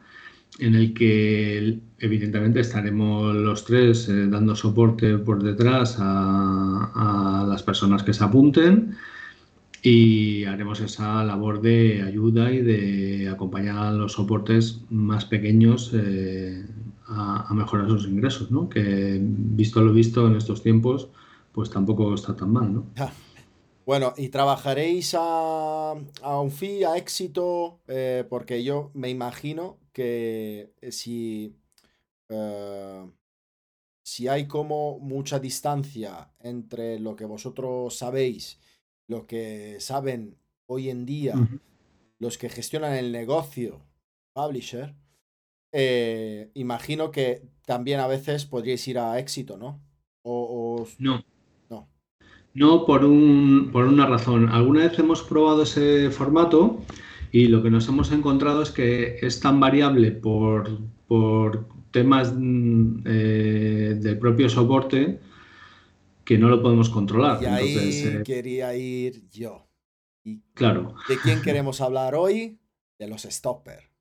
en 0.60 0.76
el 0.76 0.94
que 0.94 1.80
evidentemente 2.02 2.60
estaremos 2.60 3.34
los 3.36 3.64
tres 3.64 4.10
eh, 4.10 4.28
dando 4.28 4.56
soporte 4.56 5.18
por 5.20 5.44
detrás 5.44 5.98
a, 6.00 7.46
las 7.48 7.64
personas 7.64 8.04
que 8.04 8.14
se 8.14 8.24
apunten 8.24 8.96
y 9.84 10.44
haremos 10.46 10.80
esa 10.80 11.24
labor 11.24 11.62
de 11.62 12.04
ayuda 12.04 12.52
y 12.52 12.62
de 12.62 13.30
acompañar 13.30 13.78
a 13.78 13.92
los 13.92 14.14
soportes 14.14 14.82
más 14.90 15.26
pequeños 15.26 15.92
eh, 15.94 16.66
a, 17.08 17.54
mejorar 17.54 17.90
sus 17.90 18.08
ingresos, 18.08 18.52
¿no? 18.52 18.70
que 18.70 19.20
visto 19.22 19.82
lo 19.82 19.92
visto 19.92 20.28
en 20.28 20.36
estos 20.36 20.64
tiempos, 20.64 21.10
pues 21.52 21.70
tampoco 21.70 22.14
está 22.14 22.36
tan 22.36 22.52
mal. 22.52 22.74
¿no? 22.74 22.86
Bueno, 23.86 24.14
¿y 24.18 24.30
trabajaréis 24.30 25.16
a, 25.18 25.94
un 26.42 26.52
fee, 26.52 26.84
a 26.86 26.98
éxito? 26.98 27.80
Eh, 27.88 28.24
porque 28.30 28.64
yo 28.64 28.92
me 28.94 29.10
imagino 29.10 29.78
que 29.92 30.72
si, 30.92 31.56
eh, 32.32 33.12
si 34.04 34.28
hay 34.28 34.48
como 34.48 35.00
mucha 35.00 35.40
distancia 35.40 36.32
entre 36.40 37.00
lo 37.00 37.16
que 37.16 37.26
vosotros 37.26 37.96
sabéis, 37.96 38.60
lo 39.08 39.28
que 39.28 39.78
saben 39.80 40.38
hoy 40.66 40.90
en 40.90 41.06
día 41.06 41.36
los 42.22 42.38
que 42.38 42.50
gestionan 42.50 42.94
el 42.94 43.12
negocio, 43.12 43.82
publisher, 44.34 44.94
eh, 45.74 46.52
imagino 46.54 47.10
que 47.10 47.42
también 47.66 48.00
a 48.00 48.08
veces 48.08 48.46
podríais 48.46 48.88
ir 48.88 49.00
a 49.00 49.18
éxito, 49.18 49.58
¿no? 49.58 49.82
O, 50.24 50.86
No. 51.00 51.24
No. 51.70 51.88
No, 52.54 52.86
por, 52.86 53.06
un, 53.06 53.70
por 53.72 53.86
una 53.86 54.06
razón. 54.06 54.50
Alguna 54.50 54.82
vez 54.88 55.00
hemos 55.00 55.24
probado 55.24 55.64
ese 55.64 56.12
formato 56.12 56.82
y 57.32 57.48
lo 57.48 57.64
que 57.64 57.72
nos 57.72 57.88
hemos 57.88 58.12
encontrado 58.12 58.62
es 58.62 58.70
que 58.70 59.18
es 59.22 59.40
tan 59.40 59.60
variable 59.60 60.12
por, 60.12 60.70
temas 61.92 62.34
mm, 62.36 63.04
eh, 63.06 63.96
del 64.00 64.18
propio 64.18 64.50
soporte 64.50 65.20
que 66.24 66.38
no 66.38 66.50
lo 66.50 66.62
podemos 66.62 66.90
controlar. 66.90 67.42
Y 67.42 67.46
ahí 67.46 68.04
eh, 68.06 68.24
quería 68.24 68.76
ir 68.76 69.28
yo. 69.30 69.68
claro. 70.54 70.96
¿De 71.08 71.18
quién 71.18 71.42
queremos 71.42 71.82
hablar 71.82 72.16
hoy? 72.16 72.60
De 72.98 73.08
los 73.08 73.24
stopper. 73.24 73.92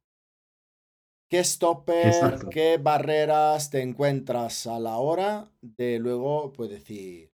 ¿Qué 1.28 1.44
stopper, 1.44 2.48
qué 2.50 2.78
barreras 2.78 3.70
te 3.70 3.82
encuentras 3.82 4.66
a 4.66 4.80
la 4.80 4.96
hora 4.96 5.48
de 5.60 6.00
luego 6.00 6.52
pues 6.52 6.70
decir, 6.70 7.32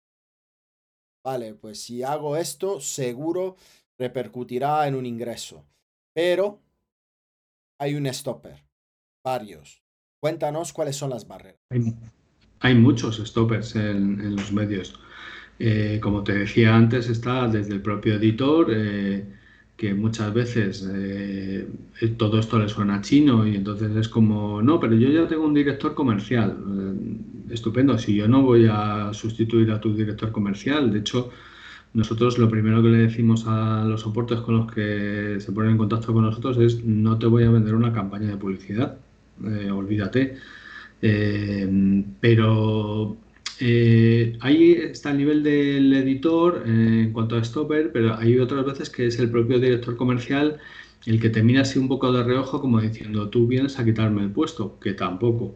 vale, 1.25 1.55
pues 1.55 1.81
si 1.81 2.03
hago 2.03 2.37
esto, 2.37 2.79
seguro 2.79 3.55
repercutirá 3.97 4.87
en 4.87 4.93
un 4.93 5.07
ingreso. 5.07 5.65
Pero 6.13 6.61
hay 7.79 7.95
un 7.95 8.05
stopper, 8.13 8.63
varios. 9.23 9.86
Cuéntanos 10.19 10.73
cuáles 10.73 10.95
son 10.95 11.11
las 11.11 11.27
barreras. 11.27 11.59
Hay, 12.59 12.75
muchos 12.75 13.17
stoppers 13.17 13.75
en, 13.75 14.35
los 14.35 14.51
medios. 14.51 14.99
Eh, 15.59 15.99
como 16.01 16.23
te 16.23 16.33
decía 16.33 16.75
antes, 16.75 17.07
está 17.09 17.47
desde 17.47 17.73
el 17.73 17.81
propio 17.81 18.15
editor, 18.15 18.67
eh, 18.71 19.25
que 19.75 19.93
muchas 19.93 20.33
veces 20.33 20.87
eh, 20.91 21.67
todo 22.17 22.39
esto 22.39 22.57
le 22.57 22.67
suena 22.67 23.01
chino 23.01 23.47
y 23.47 23.55
entonces 23.55 23.95
es 23.95 24.09
como, 24.09 24.61
no, 24.61 24.79
pero 24.79 24.95
yo 24.95 25.09
ya 25.09 25.27
tengo 25.27 25.45
un 25.45 25.53
director 25.53 25.93
comercial. 25.93 26.57
estupendo, 27.51 27.97
si 27.97 28.15
yo 28.15 28.27
no 28.27 28.41
voy 28.41 28.67
a 28.69 29.11
sustituir 29.13 29.71
a 29.71 29.79
tu 29.79 29.93
director 29.95 30.31
comercial, 30.31 30.91
de 30.91 30.99
hecho, 30.99 31.31
nosotros 31.93 32.37
lo 32.39 32.49
primero 32.49 32.81
que 32.81 32.89
le 32.89 32.97
decimos 32.99 33.45
a 33.47 33.85
los 33.85 34.01
soportes 34.01 34.39
con 34.39 34.57
los 34.57 34.71
que 34.71 35.37
se 35.39 35.51
ponen 35.51 35.71
en 35.71 35.77
contacto 35.77 36.13
con 36.13 36.23
nosotros 36.23 36.57
es 36.57 36.83
no 36.83 37.17
te 37.17 37.27
voy 37.27 37.43
a 37.43 37.51
vender 37.51 37.75
una 37.75 37.93
campaña 37.93 38.27
de 38.27 38.37
publicidad, 38.37 38.97
eh, 39.45 39.71
olvídate. 39.71 40.37
Eh, 41.01 42.03
pero 42.19 43.17
eh, 43.59 44.37
ahí 44.41 44.73
está 44.73 45.11
el 45.11 45.17
nivel 45.17 45.43
del 45.43 45.93
editor 45.93 46.63
en 46.65 47.11
cuanto 47.13 47.35
a 47.37 47.43
stopper, 47.43 47.91
pero 47.91 48.15
hay 48.17 48.39
otras 48.39 48.65
veces 48.65 48.89
que 48.89 49.07
es 49.07 49.19
el 49.19 49.29
propio 49.29 49.59
director 49.59 49.95
comercial 49.95 50.59
el 51.05 51.21
que 51.21 51.29
te 51.29 51.43
mira 51.43 51.61
así 51.61 51.79
un 51.79 51.87
poco 51.87 52.11
de 52.11 52.23
reojo 52.23 52.59
como 52.59 52.81
diciendo 52.81 53.29
tú 53.29 53.47
vienes 53.47 53.79
a 53.79 53.85
quitarme 53.85 54.23
el 54.23 54.31
puesto, 54.31 54.79
que 54.79 54.93
tampoco. 54.93 55.55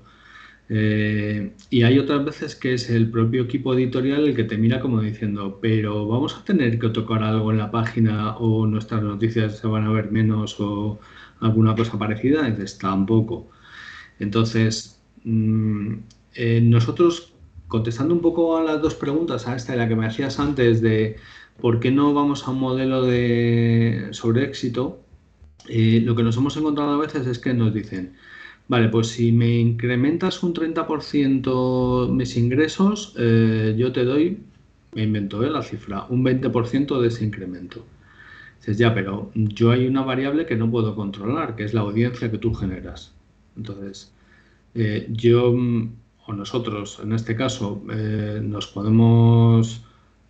Y 0.69 1.83
hay 1.83 1.99
otras 1.99 2.23
veces 2.23 2.55
que 2.55 2.73
es 2.73 2.89
el 2.89 3.09
propio 3.11 3.43
equipo 3.43 3.73
editorial 3.73 4.27
el 4.27 4.35
que 4.35 4.45
te 4.45 4.57
mira 4.57 4.79
como 4.79 5.01
diciendo, 5.01 5.59
pero 5.61 6.07
vamos 6.07 6.37
a 6.37 6.45
tener 6.45 6.79
que 6.79 6.89
tocar 6.89 7.23
algo 7.23 7.51
en 7.51 7.57
la 7.57 7.71
página 7.71 8.37
o 8.37 8.65
nuestras 8.67 9.03
noticias 9.03 9.57
se 9.57 9.67
van 9.67 9.83
a 9.85 9.91
ver 9.91 10.11
menos 10.11 10.59
o 10.59 10.99
alguna 11.41 11.75
cosa 11.75 11.97
parecida. 11.99 12.49
Dices, 12.49 12.77
tampoco. 12.77 13.49
Entonces, 14.21 15.01
mm, 15.23 15.95
eh, 16.35 16.61
nosotros, 16.61 17.33
contestando 17.67 18.13
un 18.13 18.21
poco 18.21 18.57
a 18.57 18.63
las 18.63 18.81
dos 18.81 18.95
preguntas, 18.95 19.47
a 19.47 19.55
esta 19.55 19.75
y 19.75 19.77
la 19.77 19.87
que 19.87 19.95
me 19.95 20.05
hacías 20.07 20.39
antes 20.39 20.81
de 20.81 21.17
por 21.59 21.79
qué 21.79 21.91
no 21.91 22.13
vamos 22.13 22.47
a 22.47 22.51
un 22.51 22.59
modelo 22.59 23.03
de 23.03 24.09
sobre 24.11 24.45
éxito, 24.45 25.01
eh, 25.69 26.01
lo 26.03 26.15
que 26.15 26.23
nos 26.23 26.37
hemos 26.37 26.57
encontrado 26.57 26.93
a 26.93 26.97
veces 26.97 27.27
es 27.27 27.39
que 27.39 27.53
nos 27.53 27.73
dicen, 27.73 28.13
Vale, 28.71 28.87
pues 28.89 29.07
si 29.07 29.31
me 29.33 29.59
incrementas 29.59 30.43
un 30.43 30.53
30% 30.53 32.07
mis 32.09 32.37
ingresos, 32.37 33.13
eh, 33.17 33.75
yo 33.77 33.91
te 33.91 34.05
doy, 34.05 34.37
me 34.93 35.03
invento 35.03 35.41
la 35.41 35.61
cifra, 35.61 36.05
un 36.09 36.23
20% 36.23 37.01
de 37.01 37.07
ese 37.09 37.25
incremento. 37.25 37.85
Dices, 38.59 38.77
ya, 38.77 38.93
pero 38.93 39.31
yo 39.35 39.71
hay 39.71 39.87
una 39.87 40.03
variable 40.03 40.45
que 40.45 40.55
no 40.55 40.71
puedo 40.71 40.95
controlar, 40.95 41.55
que 41.55 41.65
es 41.65 41.73
la 41.73 41.81
audiencia 41.81 42.31
que 42.31 42.37
tú 42.37 42.53
generas. 42.53 43.13
Entonces, 43.57 44.13
eh, 44.75 45.07
yo 45.11 45.53
o 46.25 46.33
nosotros, 46.33 46.99
en 47.03 47.13
este 47.13 47.35
caso, 47.35 47.83
nos 48.41 48.67
podemos 48.67 49.83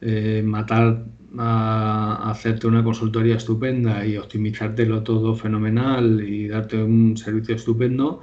eh, 0.04 0.42
matar 0.44 1.06
a, 1.38 2.32
hacerte 2.32 2.66
una 2.66 2.84
consultoría 2.84 3.36
estupenda 3.36 4.04
y 4.04 4.18
optimizártelo 4.18 5.04
todo 5.04 5.36
fenomenal 5.36 6.28
y 6.28 6.48
darte 6.48 6.82
un 6.84 7.16
servicio 7.18 7.56
estupendo 7.56 8.22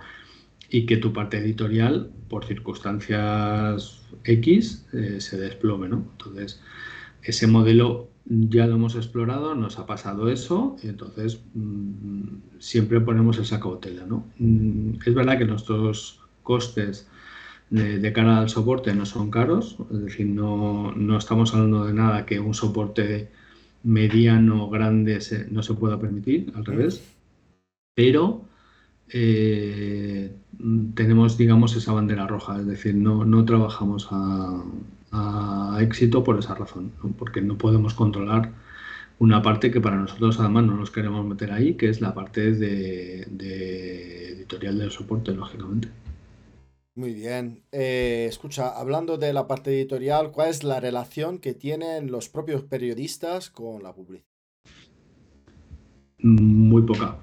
y 0.71 0.87
que 0.87 0.97
tu 0.97 1.13
parte 1.13 1.39
editorial, 1.39 2.11
por 2.29 2.45
circunstancias 2.45 4.03
X, 4.25 4.87
eh, 4.93 5.21
se 5.21 5.39
desplome, 5.39 5.89
¿no? 5.89 6.05
Entonces, 6.13 6.61
ese 7.31 7.47
modelo 7.47 8.09
ya 8.29 8.67
lo 8.67 8.75
hemos 8.75 8.95
explorado, 8.95 9.55
nos 9.55 9.79
ha 9.79 9.87
pasado 9.87 10.29
eso, 10.29 10.77
y 10.83 10.89
entonces 10.89 11.41
mm, 11.55 12.59
siempre 12.59 13.01
ponemos 13.01 13.39
esa 13.39 13.59
cautela, 13.59 14.05
¿no? 14.07 14.25
Mm, 14.39 14.95
es 15.05 15.15
verdad 15.15 15.39
que 15.39 15.47
nuestros 15.47 16.21
costes 16.43 17.09
de, 17.71 18.13
cara 18.13 18.39
al 18.39 18.49
soporte 18.49 18.95
no 18.95 19.07
son 19.07 19.31
caros, 19.31 19.77
es 19.91 20.01
decir, 20.01 20.27
no, 20.27 20.95
estamos 21.17 21.55
hablando 21.55 21.85
de 21.85 21.95
nada 21.95 22.27
que 22.27 22.41
un 22.41 22.55
soporte 22.55 23.31
mediano, 23.83 24.69
grande 24.69 25.19
no 25.51 25.63
se 25.63 25.75
pueda 25.75 25.99
permitir, 25.99 26.53
al 26.55 26.65
revés, 26.65 27.03
pero 27.95 28.43
eh, 29.11 30.33
tenemos, 30.95 31.39
digamos, 31.39 31.77
esa 31.77 31.93
bandera 31.93 32.27
roja, 32.27 32.61
es 32.61 32.67
decir, 32.67 32.95
no, 32.95 33.25
no 33.25 33.45
trabajamos 33.45 34.09
a, 34.11 34.63
éxito 35.81 36.25
por 36.25 36.39
esa 36.39 36.55
razón, 36.55 36.93
porque 37.19 37.41
no 37.41 37.57
podemos 37.59 37.95
controlar 37.95 38.53
una 39.19 39.43
parte 39.43 39.71
que 39.71 39.81
para 39.81 39.97
nosotros 39.97 40.39
además 40.41 40.65
no 40.65 40.77
nos 40.77 40.91
queremos 40.91 41.27
meter 41.27 41.53
ahí, 41.53 41.75
que 41.75 41.89
es 41.89 42.01
la 42.01 42.15
parte 42.15 42.53
de 42.53 43.23
editorial 44.49 44.79
del 44.79 44.91
soporte, 44.91 45.33
lógicamente. 45.33 45.89
Muy 46.99 47.15
bien. 47.15 47.63
Eh, 47.71 48.27
escucha, 48.29 48.71
hablando 48.71 49.19
de 49.19 49.33
la 49.33 49.47
parte 49.47 49.71
editorial, 49.71 50.33
¿cuál 50.33 50.49
es 50.49 50.65
la 50.65 50.81
relación 50.81 51.39
que 51.39 51.55
tienen 51.55 52.11
los 52.11 52.29
propios 52.29 52.63
periodistas 52.65 53.51
con 53.51 53.85
la 53.85 53.95
publicidad? 53.95 54.27
Muy 56.19 56.83
poca. 56.83 57.19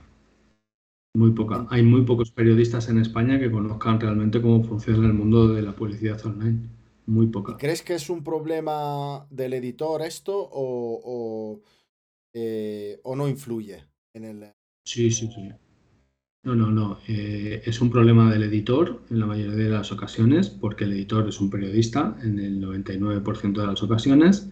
Muy 1.14 1.32
poca. 1.32 1.68
Hay 1.72 1.84
muy 1.84 2.04
pocos 2.04 2.32
periodistas 2.32 2.88
en 2.88 3.00
España 3.00 3.38
que 3.38 3.52
conozcan 3.52 4.00
realmente 4.00 4.42
cómo 4.42 4.64
funciona 4.64 5.08
el 5.08 5.14
mundo 5.14 5.50
de 5.50 5.62
la 5.62 5.74
publicidad 5.74 6.26
online. 6.26 6.70
Muy 7.08 7.28
poca. 7.28 7.58
¿Crees 7.58 7.82
que 7.82 7.96
es 7.96 8.10
un 8.10 8.24
problema 8.24 9.28
del 9.30 9.54
editor 9.54 10.02
esto 10.02 10.38
o, 10.38 11.02
o, 11.04 11.62
eh, 12.34 13.00
o 13.04 13.16
no 13.16 13.28
influye 13.28 13.84
en 14.14 14.26
el... 14.26 14.52
Sí, 14.84 15.12
sí, 15.12 15.30
sí. 15.34 15.50
No, 16.44 16.56
no, 16.56 16.70
no. 16.70 17.00
Eh, 17.08 17.64
es 17.66 17.82
un 17.82 17.90
problema 17.90 18.32
del 18.32 18.44
editor 18.44 19.02
en 19.10 19.20
la 19.20 19.26
mayoría 19.26 19.56
de 19.56 19.70
las 19.70 19.92
ocasiones, 19.92 20.50
porque 20.50 20.84
el 20.84 20.94
editor 20.94 21.28
es 21.28 21.42
un 21.42 21.50
periodista 21.50 22.16
en 22.22 22.40
el 22.40 22.62
99% 22.62 23.62
de 23.62 23.68
las 23.68 23.82
ocasiones, 23.82 24.50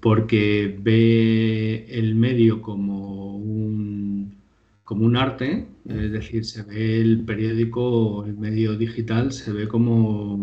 porque 0.00 0.78
ve 0.80 1.86
el 1.90 2.14
medio 2.14 2.62
como 2.62 3.36
un, 3.36 4.34
como 4.82 5.04
un 5.04 5.16
arte, 5.16 5.68
es 5.86 6.10
decir, 6.10 6.46
se 6.46 6.62
ve 6.62 7.02
el 7.02 7.22
periódico, 7.26 8.24
el 8.24 8.38
medio 8.38 8.76
digital, 8.76 9.32
se 9.32 9.52
ve 9.52 9.68
como 9.68 10.38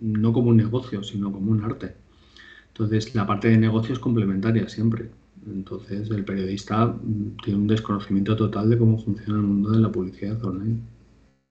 no 0.00 0.32
como 0.32 0.50
un 0.50 0.56
negocio, 0.56 1.02
sino 1.02 1.32
como 1.32 1.50
un 1.52 1.64
arte. 1.64 1.94
Entonces, 2.68 3.14
la 3.14 3.26
parte 3.26 3.48
de 3.48 3.58
negocio 3.58 3.94
es 3.94 3.98
complementaria 3.98 4.68
siempre. 4.68 5.10
Entonces 5.46 6.10
el 6.10 6.24
periodista 6.24 6.86
mm, 6.86 7.36
tiene 7.44 7.60
un 7.60 7.66
desconocimiento 7.66 8.36
total 8.36 8.70
de 8.70 8.78
cómo 8.78 8.98
funciona 8.98 9.38
el 9.38 9.46
mundo 9.46 9.70
de 9.70 9.80
la 9.80 9.92
publicidad 9.92 10.42
online. 10.44 10.80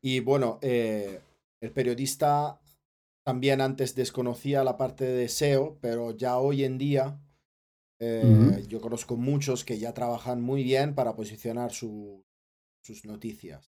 Y 0.01 0.19
bueno, 0.19 0.59
eh, 0.61 1.21
el 1.61 1.71
periodista 1.71 2.59
también 3.23 3.61
antes 3.61 3.95
desconocía 3.95 4.63
la 4.63 4.77
parte 4.77 5.05
de 5.05 5.27
SEO, 5.27 5.77
pero 5.81 6.11
ya 6.11 6.37
hoy 6.37 6.63
en 6.63 6.77
día 6.77 7.19
eh, 7.99 8.65
yo 8.67 8.81
conozco 8.81 9.15
muchos 9.15 9.63
que 9.63 9.79
ya 9.79 9.93
trabajan 9.93 10.41
muy 10.41 10.63
bien 10.63 10.93
para 10.93 11.15
posicionar 11.15 11.71
sus 11.71 12.23
noticias. 13.05 13.74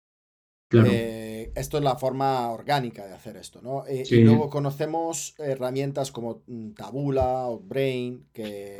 Eh, 0.72 1.52
esto 1.54 1.78
es 1.78 1.84
la 1.84 1.96
forma 1.96 2.50
orgánica 2.50 3.06
de 3.06 3.14
hacer 3.14 3.36
esto, 3.36 3.60
¿no? 3.62 3.84
Y 3.88 4.22
luego 4.22 4.50
conocemos 4.50 5.34
herramientas 5.38 6.12
como 6.12 6.42
mm, 6.46 6.72
Tabula 6.72 7.48
o 7.48 7.60
Brain, 7.60 8.26
que, 8.32 8.76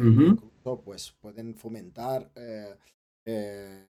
pues 0.85 1.15
pueden 1.21 1.55
fomentar 1.55 2.31
eh, 2.35 2.75
eh, 3.25 3.87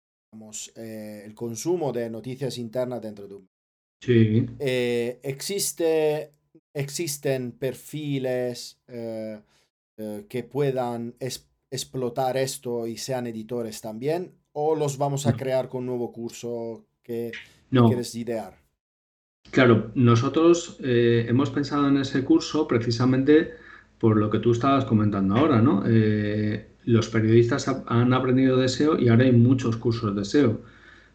eh, 0.76 1.22
el 1.24 1.34
consumo 1.34 1.92
de 1.92 2.08
noticias 2.08 2.58
internas 2.58 3.02
dentro 3.02 3.28
de 3.28 3.34
un... 3.34 3.48
Sí. 4.02 4.46
existe, 4.58 6.32
existen 6.72 7.52
perfiles 7.52 8.80
que 8.86 10.42
puedan 10.44 11.14
explotar 11.70 12.38
esto 12.38 12.86
y 12.86 12.96
sean 12.96 13.26
editores 13.26 13.82
también, 13.82 14.32
o 14.52 14.74
los 14.74 14.96
vamos 14.96 15.26
a 15.26 15.36
crear 15.36 15.68
con 15.68 15.80
un 15.80 15.86
nuevo 15.86 16.12
curso 16.12 16.86
que 17.02 17.30
quieres 17.70 18.14
idear. 18.14 18.58
Claro, 19.50 19.90
nosotros 19.94 20.76
hemos 20.80 21.50
pensado 21.50 21.88
en 21.88 21.96
ese 21.96 22.24
curso 22.24 22.68
precisamente 22.68 23.52
por 24.00 24.16
lo 24.16 24.30
que 24.30 24.38
tú 24.38 24.50
estabas 24.50 24.86
comentando 24.86 25.36
ahora, 25.36 25.60
¿no? 25.60 25.84
Eh, 25.86 26.70
los 26.84 27.10
periodistas 27.10 27.68
han 27.68 28.14
aprendido 28.14 28.56
de 28.56 28.68
SEO 28.68 28.98
y 28.98 29.08
ahora 29.08 29.24
hay 29.24 29.32
muchos 29.32 29.76
cursos 29.76 30.16
de 30.16 30.24
SEO, 30.24 30.62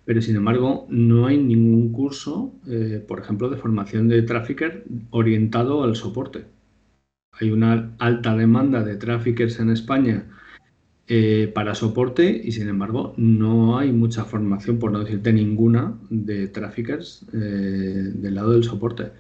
pero 0.06 0.22
sin 0.22 0.36
embargo 0.36 0.86
no 0.90 1.26
hay 1.26 1.40
ningún 1.40 1.92
curso, 1.92 2.54
eh, 2.68 3.04
por 3.06 3.20
ejemplo, 3.20 3.50
de 3.50 3.58
formación 3.58 4.08
de 4.08 4.22
trafficker 4.22 4.86
orientado 5.10 5.84
al 5.84 5.96
soporte. 5.96 6.46
Hay 7.34 7.50
una 7.50 7.96
alta 7.98 8.38
demanda 8.38 8.84
de 8.84 8.96
traffickers 8.96 9.60
en 9.60 9.72
España 9.72 10.28
eh, 11.08 11.52
para 11.54 11.76
soporte 11.76 12.42
y 12.44 12.52
sin 12.52 12.68
embargo 12.68 13.14
no 13.18 13.78
hay 13.78 13.92
mucha 13.92 14.26
formación, 14.26 14.80
por 14.80 14.92
no 14.92 15.00
decirte 15.00 15.34
ninguna, 15.34 15.96
de 16.10 16.48
traffickers 16.48 17.26
del 17.32 18.36
lado 18.36 18.52
del 18.52 18.64
soporte. 18.64 19.12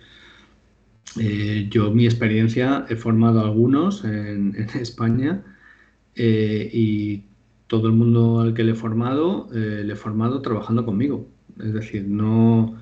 Eh, 1.19 1.67
yo, 1.69 1.91
mi 1.91 2.05
experiencia, 2.05 2.85
he 2.89 2.95
formado 2.95 3.41
algunos 3.41 4.03
en, 4.05 4.55
España 4.79 5.43
eh, 6.15 6.69
y 6.71 7.23
todo 7.67 7.87
el 7.87 7.93
mundo 7.93 8.41
al 8.41 8.53
que 8.53 8.63
le 8.63 8.73
he 8.73 8.75
formado, 8.75 9.47
eh, 9.53 9.83
le 9.85 9.93
he 9.93 9.95
formado 9.95 10.41
trabajando 10.41 10.85
conmigo. 10.85 11.27
Es 11.59 11.73
decir, 11.73 12.05
no, 12.07 12.75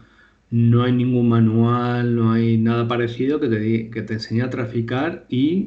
no 0.53 0.83
hay 0.83 0.91
ningún 0.93 1.29
manual, 1.29 2.15
no 2.15 2.31
hay 2.31 2.57
nada 2.59 2.87
parecido 2.87 3.39
que 3.39 3.49
te, 3.49 3.89
que 3.89 4.01
te 4.03 4.13
enseñe 4.13 4.41
a 4.41 4.51
traficar 4.51 5.25
y 5.27 5.65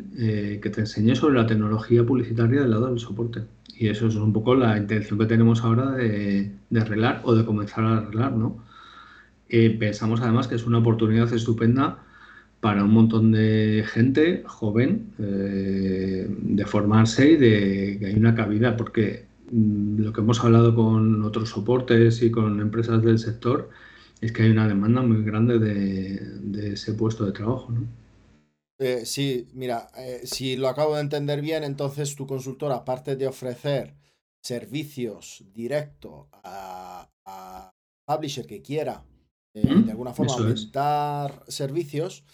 que 0.62 0.70
te 0.70 0.82
enseñe 0.82 1.16
sobre 1.16 1.34
la 1.34 1.46
tecnología 1.46 2.04
publicitaria 2.04 2.60
del 2.60 2.70
lado 2.70 2.86
del 2.88 3.00
soporte. 3.00 3.42
Y 3.76 3.88
eso 3.88 4.06
es 4.06 4.14
un 4.14 4.32
poco 4.32 4.54
la 4.54 4.78
intención 4.78 5.18
que 5.18 5.26
tenemos 5.26 5.64
ahora 5.64 5.90
de, 5.90 6.52
de 6.70 6.80
arreglar 6.80 7.20
o 7.24 7.34
de 7.34 7.44
comenzar 7.44 7.84
a 7.84 7.98
arreglar, 7.98 8.32
¿no? 8.32 8.64
pensamos 9.80 10.20
además 10.20 10.46
que 10.48 10.54
es 10.54 10.66
una 10.66 10.78
oportunidad 10.78 11.32
estupenda 11.32 11.98
para 12.60 12.84
un 12.84 12.90
montón 12.90 13.32
de 13.32 13.84
gente 13.86 14.42
joven 14.46 15.12
eh, 15.18 16.26
de 16.28 16.64
formarse 16.64 17.32
y 17.32 17.36
de 17.36 17.96
que 17.98 18.06
hay 18.06 18.14
una 18.14 18.34
cabida, 18.34 18.76
porque 18.76 19.26
mm, 19.50 20.00
lo 20.00 20.12
que 20.12 20.20
hemos 20.20 20.42
hablado 20.42 20.74
con 20.74 21.22
otros 21.22 21.50
soportes 21.50 22.22
y 22.22 22.30
con 22.30 22.60
empresas 22.60 23.02
del 23.02 23.18
sector 23.18 23.70
es 24.20 24.32
que 24.32 24.42
hay 24.42 24.50
una 24.50 24.68
demanda 24.68 25.02
muy 25.02 25.22
grande 25.22 25.58
de, 25.58 26.72
ese 26.72 26.94
puesto 26.94 27.24
de 27.24 27.32
trabajo. 27.32 27.70
¿no? 27.70 27.86
Eh, 28.78 29.04
sí, 29.04 29.48
mira, 29.52 29.88
eh, 29.96 30.20
si 30.24 30.56
lo 30.56 30.68
acabo 30.68 30.94
de 30.94 31.02
entender 31.02 31.40
bien, 31.40 31.64
entonces 31.64 32.14
tu 32.14 32.26
consultor, 32.26 32.72
aparte 32.72 33.16
de 33.16 33.26
ofrecer 33.26 33.94
servicios 34.42 35.44
directos 35.52 36.26
a, 36.32 37.10
a 37.24 37.74
publisher 38.06 38.46
que 38.46 38.62
quiera 38.62 39.04
de 39.54 39.90
alguna 39.90 40.12
forma 40.12 40.34
aumentar 40.34 41.42
servicios, 41.48 42.24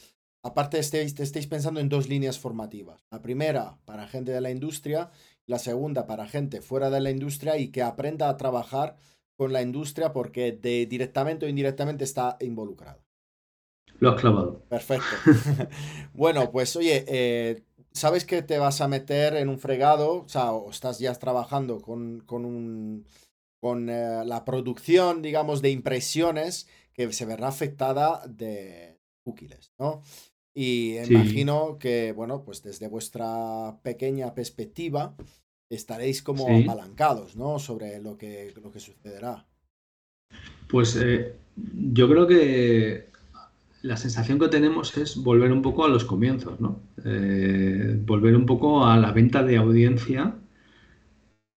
Aparte, 0.45 0.79
estéis, 0.81 1.19
estéis 1.21 1.47
pensando 1.47 1.79
en 1.79 1.89
dos 1.89 2.09
líneas 2.09 2.39
formativas. 2.39 3.05
La 3.13 3.23
primera 3.23 3.79
para 3.85 4.09
gente 4.09 4.33
de 4.33 4.41
la 4.41 4.51
industria, 4.51 5.11
la 5.47 5.61
segunda 5.61 6.07
para 6.07 6.27
gente 6.27 6.61
fuera 6.61 6.91
de 6.91 7.01
la 7.01 7.11
industria 7.11 7.59
y 7.59 7.69
que 7.69 7.83
aprenda 7.83 8.29
a 8.29 8.37
trabajar 8.37 8.97
con 9.43 9.53
la 9.53 9.61
industria 9.61 10.13
porque 10.13 10.53
de, 10.53 10.87
directamente 10.87 11.47
o 11.47 11.49
indirectamente 11.49 12.05
está 12.05 12.37
involucrado. 12.39 13.03
Lo 13.99 14.11
has 14.11 14.21
clavado. 14.21 14.61
Perfecto. 14.69 15.05
bueno, 16.15 16.53
pues 16.53 16.77
oye, 16.77 17.05
eh, 17.09 17.65
sabes 17.91 18.25
que 18.25 18.43
te 18.43 18.59
vas 18.59 18.81
a 18.81 18.87
meter 18.87 19.35
en 19.35 19.49
un 19.49 19.59
fregado, 19.59 20.23
o 20.23 20.29
sea, 20.29 20.53
o 20.53 20.71
estás 20.71 21.01
ya 21.01 21.13
trabajando 21.15 21.81
con, 21.81 22.21
con, 22.21 22.45
un, 22.45 23.05
con 23.61 23.91
eh, 23.91 24.23
la 24.25 24.45
producción, 24.45 25.23
digamos, 25.23 25.61
de 25.61 25.71
impresiones 25.71 26.69
que 26.93 27.13
se 27.13 27.27
verá 27.27 27.49
afectada 27.49 28.25
de 28.29 29.01
cookies, 29.25 29.73
¿no? 29.77 30.03
Y 30.55 30.99
imagino 30.99 31.79
que, 31.81 32.13
bueno, 32.13 32.45
pues 32.45 32.63
desde 32.63 32.87
vuestra 32.87 33.81
pequeña 33.83 34.35
perspectiva 34.35 35.17
estaréis 35.77 36.23
como 36.23 36.47
apalancados, 36.49 37.37
¿no? 37.37 37.59
Sobre 37.59 38.01
lo 38.01 38.17
que, 38.17 38.53
lo 38.63 38.71
que 38.71 38.81
sucederá. 38.81 39.45
Pues 40.69 40.97
eh, 40.97 41.35
yo 41.57 42.09
creo 42.09 42.27
que 42.27 43.07
la 43.83 43.97
sensación 43.97 44.39
que 44.39 44.49
tenemos 44.49 44.97
es 44.97 45.17
volver 45.17 45.53
un 45.53 45.63
poco 45.63 45.85
a 45.85 45.89
los 45.89 46.05
comienzos, 46.05 46.61
¿no? 46.61 46.81
Eh, 47.05 47.99
volver 48.07 48.37
un 48.37 48.47
poco 48.47 48.87
a 48.87 48.97
la 48.97 49.13
venta 49.13 49.43
de 49.43 49.57
audiencia, 49.57 50.37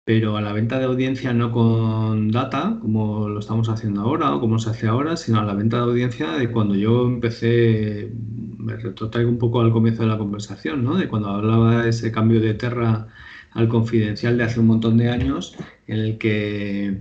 pero 0.05 0.37
a 0.37 0.41
la 0.41 0.53
venta 0.53 0.79
de 0.79 0.85
audiencia 0.87 1.33
no 1.33 1.53
con 1.53 2.31
data, 2.31 2.79
como 2.81 3.29
lo 3.29 3.41
estamos 3.41 3.69
haciendo 3.69 4.03
ahora 4.03 4.35
o 4.35 4.41
como 4.41 4.59
se 4.59 4.71
hace 4.71 4.87
ahora, 4.89 5.17
sino 5.17 5.41
a 5.41 5.45
la 5.45 5.55
venta 5.55 5.79
de 5.79 5.85
audiencia 5.85 6.33
de 6.33 6.51
cuando 6.51 6.75
yo 6.75 7.07
empecé, 7.07 8.13
me 8.59 8.77
retrotraigo 8.77 9.31
un 9.31 9.39
poco 9.39 9.61
al 9.61 9.73
comienzo 9.73 10.03
de 10.03 10.09
la 10.09 10.19
conversación, 10.19 10.85
¿no? 10.85 10.97
De 10.97 11.09
cuando 11.09 11.29
hablaba 11.31 11.85
de 11.85 11.91
ese 11.91 12.13
cambio 12.13 12.41
de 12.41 12.55
Terra 12.55 13.09
al 13.55 13.69
confidencial 13.69 14.39
de 14.39 14.45
hace 14.45 14.61
un 14.61 14.67
montón 14.67 14.97
de 14.97 15.11
años, 15.11 15.55
en 15.87 15.99
el 15.99 16.19
que 16.19 16.99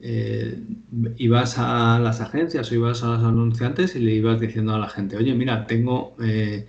eh, 0.00 0.62
ibas 1.16 1.58
a 1.58 1.98
las 1.98 2.20
agencias 2.20 2.70
o 2.70 2.74
ibas 2.74 3.02
a 3.02 3.08
los 3.08 3.24
anunciantes 3.24 3.96
y 3.96 4.00
le 4.00 4.14
ibas 4.14 4.40
diciendo 4.40 4.74
a 4.74 4.78
la 4.78 4.88
gente, 4.88 5.16
oye, 5.16 5.34
mira, 5.34 5.66
tengo 5.66 6.14
eh, 6.22 6.66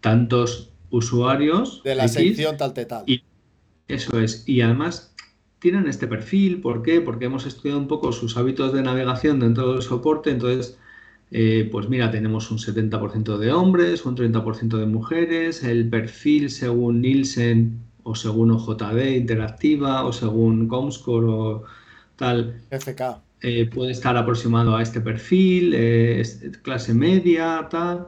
tantos 0.00 0.72
usuarios. 0.90 1.82
De 1.84 1.94
la 1.94 2.08
sección 2.08 2.56
tal, 2.56 2.74
tal. 2.74 3.04
Y 3.06 3.22
eso 3.88 4.18
es. 4.20 4.48
Y 4.48 4.60
además 4.60 5.14
tienen 5.58 5.86
este 5.88 6.06
perfil. 6.06 6.60
¿Por 6.60 6.82
qué? 6.82 7.00
Porque 7.00 7.26
hemos 7.26 7.46
estudiado 7.46 7.80
un 7.80 7.88
poco 7.88 8.12
sus 8.12 8.36
hábitos 8.36 8.72
de 8.72 8.82
navegación 8.82 9.40
dentro 9.40 9.72
del 9.72 9.82
soporte. 9.82 10.30
Entonces, 10.30 10.78
eh, 11.30 11.68
pues 11.70 11.88
mira, 11.88 12.10
tenemos 12.10 12.50
un 12.50 12.58
70% 12.58 13.38
de 13.38 13.52
hombres, 13.52 14.04
un 14.04 14.16
30% 14.16 14.76
de 14.76 14.86
mujeres. 14.86 15.62
El 15.62 15.88
perfil 15.88 16.50
según 16.50 17.00
Nielsen 17.00 17.85
o 18.06 18.14
según 18.14 18.52
OJD 18.52 19.16
Interactiva 19.16 20.04
o 20.04 20.12
según 20.12 20.68
Comscore 20.68 21.26
o 21.26 21.64
tal. 22.14 22.62
FK. 22.70 23.02
Eh, 23.42 23.66
puede 23.66 23.90
estar 23.90 24.16
aproximado 24.16 24.76
a 24.76 24.82
este 24.82 25.00
perfil, 25.00 25.72
eh, 25.74 26.22
clase 26.62 26.94
media, 26.94 27.66
tal. 27.68 28.06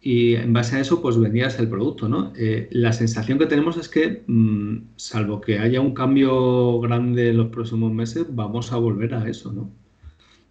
Y 0.00 0.36
en 0.36 0.52
base 0.52 0.76
a 0.76 0.80
eso, 0.80 1.00
pues 1.02 1.18
vendías 1.18 1.58
el 1.58 1.68
producto, 1.68 2.08
¿no? 2.08 2.32
Eh, 2.36 2.68
la 2.70 2.92
sensación 2.92 3.38
que 3.38 3.46
tenemos 3.46 3.76
es 3.78 3.88
que, 3.88 4.22
mm, 4.26 4.76
salvo 4.96 5.40
que 5.40 5.58
haya 5.58 5.80
un 5.80 5.94
cambio 5.94 6.78
grande 6.80 7.30
en 7.30 7.38
los 7.38 7.48
próximos 7.48 7.92
meses, 7.92 8.26
vamos 8.30 8.70
a 8.72 8.76
volver 8.76 9.14
a 9.14 9.28
eso, 9.28 9.52
¿no? 9.52 9.70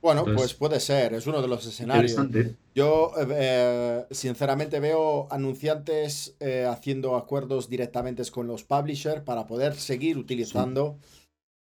Bueno, 0.05 0.25
pues 0.35 0.53
puede 0.53 0.79
ser, 0.79 1.13
es 1.13 1.27
uno 1.27 1.41
de 1.41 1.47
los 1.47 1.65
escenarios. 1.65 2.15
Yo, 2.73 3.11
sinceramente, 4.11 4.79
veo 4.79 5.27
anunciantes 5.31 6.35
haciendo 6.69 7.15
acuerdos 7.15 7.69
directamente 7.69 8.23
con 8.31 8.47
los 8.47 8.63
publishers 8.63 9.21
para 9.21 9.47
poder 9.47 9.75
seguir 9.75 10.17
utilizando 10.17 10.97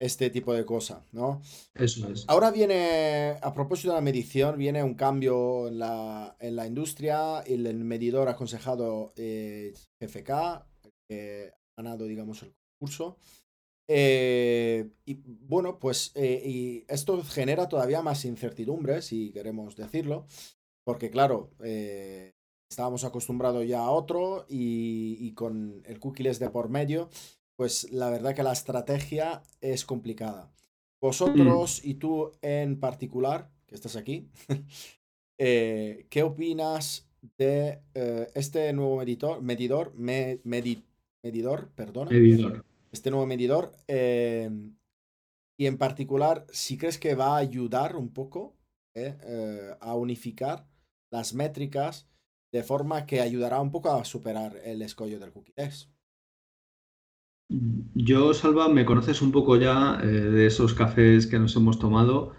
este 0.03 0.31
tipo 0.31 0.53
de 0.53 0.65
cosas, 0.65 1.05
¿no? 1.13 1.41
Eso 1.75 2.09
es. 2.11 2.25
Ahora 2.27 2.51
viene, 2.51 3.37
a 3.41 3.55
propósito 3.55 3.91
de 3.91 3.95
la 3.95 4.01
medición, 4.01 4.59
viene 4.59 4.83
un 4.83 4.95
cambio 4.95 5.69
en 5.69 5.79
la, 5.79 6.37
en 6.41 6.57
la 6.57 6.67
industria. 6.67 7.41
El, 7.47 7.65
el 7.69 7.85
medidor 7.85 8.29
aconsejado 8.29 9.13
eh, 9.15 9.73
GFK, 10.01 10.67
que 11.09 11.53
ha 11.53 11.83
ganado, 11.83 12.07
digamos, 12.07 12.43
el 12.43 12.53
concurso. 12.81 13.17
Eh, 13.95 14.89
y 15.05 15.19
bueno, 15.27 15.79
pues 15.79 16.13
eh, 16.15 16.43
y 16.47 16.85
esto 16.89 17.23
genera 17.23 17.69
todavía 17.69 18.01
más 18.01 18.25
incertidumbre, 18.25 19.03
si 19.03 19.31
queremos 19.33 19.77
decirlo, 19.77 20.27
porque 20.83 21.11
claro, 21.11 21.51
eh, 21.63 22.33
estábamos 22.71 23.05
acostumbrados 23.05 23.69
ya 23.69 23.81
a 23.81 23.91
otro 23.91 24.47
y, 24.49 25.19
y, 25.21 25.33
con 25.33 25.83
el 25.85 26.01
cookies 26.01 26.39
de 26.39 26.49
por 26.49 26.71
medio, 26.71 27.11
pues 27.55 27.93
la 27.93 28.09
verdad 28.09 28.35
que 28.35 28.43
la 28.43 28.53
estrategia 28.53 29.43
es 29.61 29.85
complicada. 29.85 30.51
Vosotros 30.99 31.83
mm. 31.85 31.89
y 31.91 31.95
tú 31.95 32.33
en 32.41 32.81
particular, 32.81 33.51
que 33.67 33.75
estás 33.75 33.97
aquí, 33.97 34.31
¿qué 35.37 36.23
opinas 36.23 37.11
de 37.37 37.83
este 38.35 38.73
nuevo 38.73 38.97
medidor, 38.97 39.43
medidor, 39.43 39.93
medidor, 39.95 41.69
perdona, 41.75 42.11
medidor. 42.11 42.65
Este 42.93 43.11
nuevo 43.11 43.27
medidor? 43.27 43.75
Em, 43.89 44.77
y 45.59 45.67
en 45.67 45.79
particular, 45.79 46.47
si 46.51 46.79
crees 46.79 46.99
que 46.99 47.15
va 47.15 47.35
a 47.37 47.39
ayudar 47.39 47.97
un 47.97 48.13
poco 48.13 48.57
eh, 48.95 49.75
a 49.81 49.95
unificar 49.95 50.67
las 51.11 51.35
métricas 51.35 52.09
de 52.53 52.63
forma 52.63 53.07
que 53.07 53.21
ayudará 53.21 53.61
un 53.61 53.71
poco 53.71 53.91
a 53.91 54.05
superar 54.05 54.59
el 54.65 54.83
escollo 54.83 55.19
del 55.19 55.33
cookie 55.33 55.55
yo, 57.95 58.33
Salva, 58.35 58.69
me 58.69 58.85
conoces 58.85 59.21
un 59.23 59.33
poco 59.33 59.57
ya 59.57 60.01
eh, 60.03 60.07
de 60.07 60.47
esos 60.47 60.75
cafés 60.75 61.27
que 61.27 61.39
nos 61.39 61.55
hemos 61.57 61.79
tomado 61.79 62.35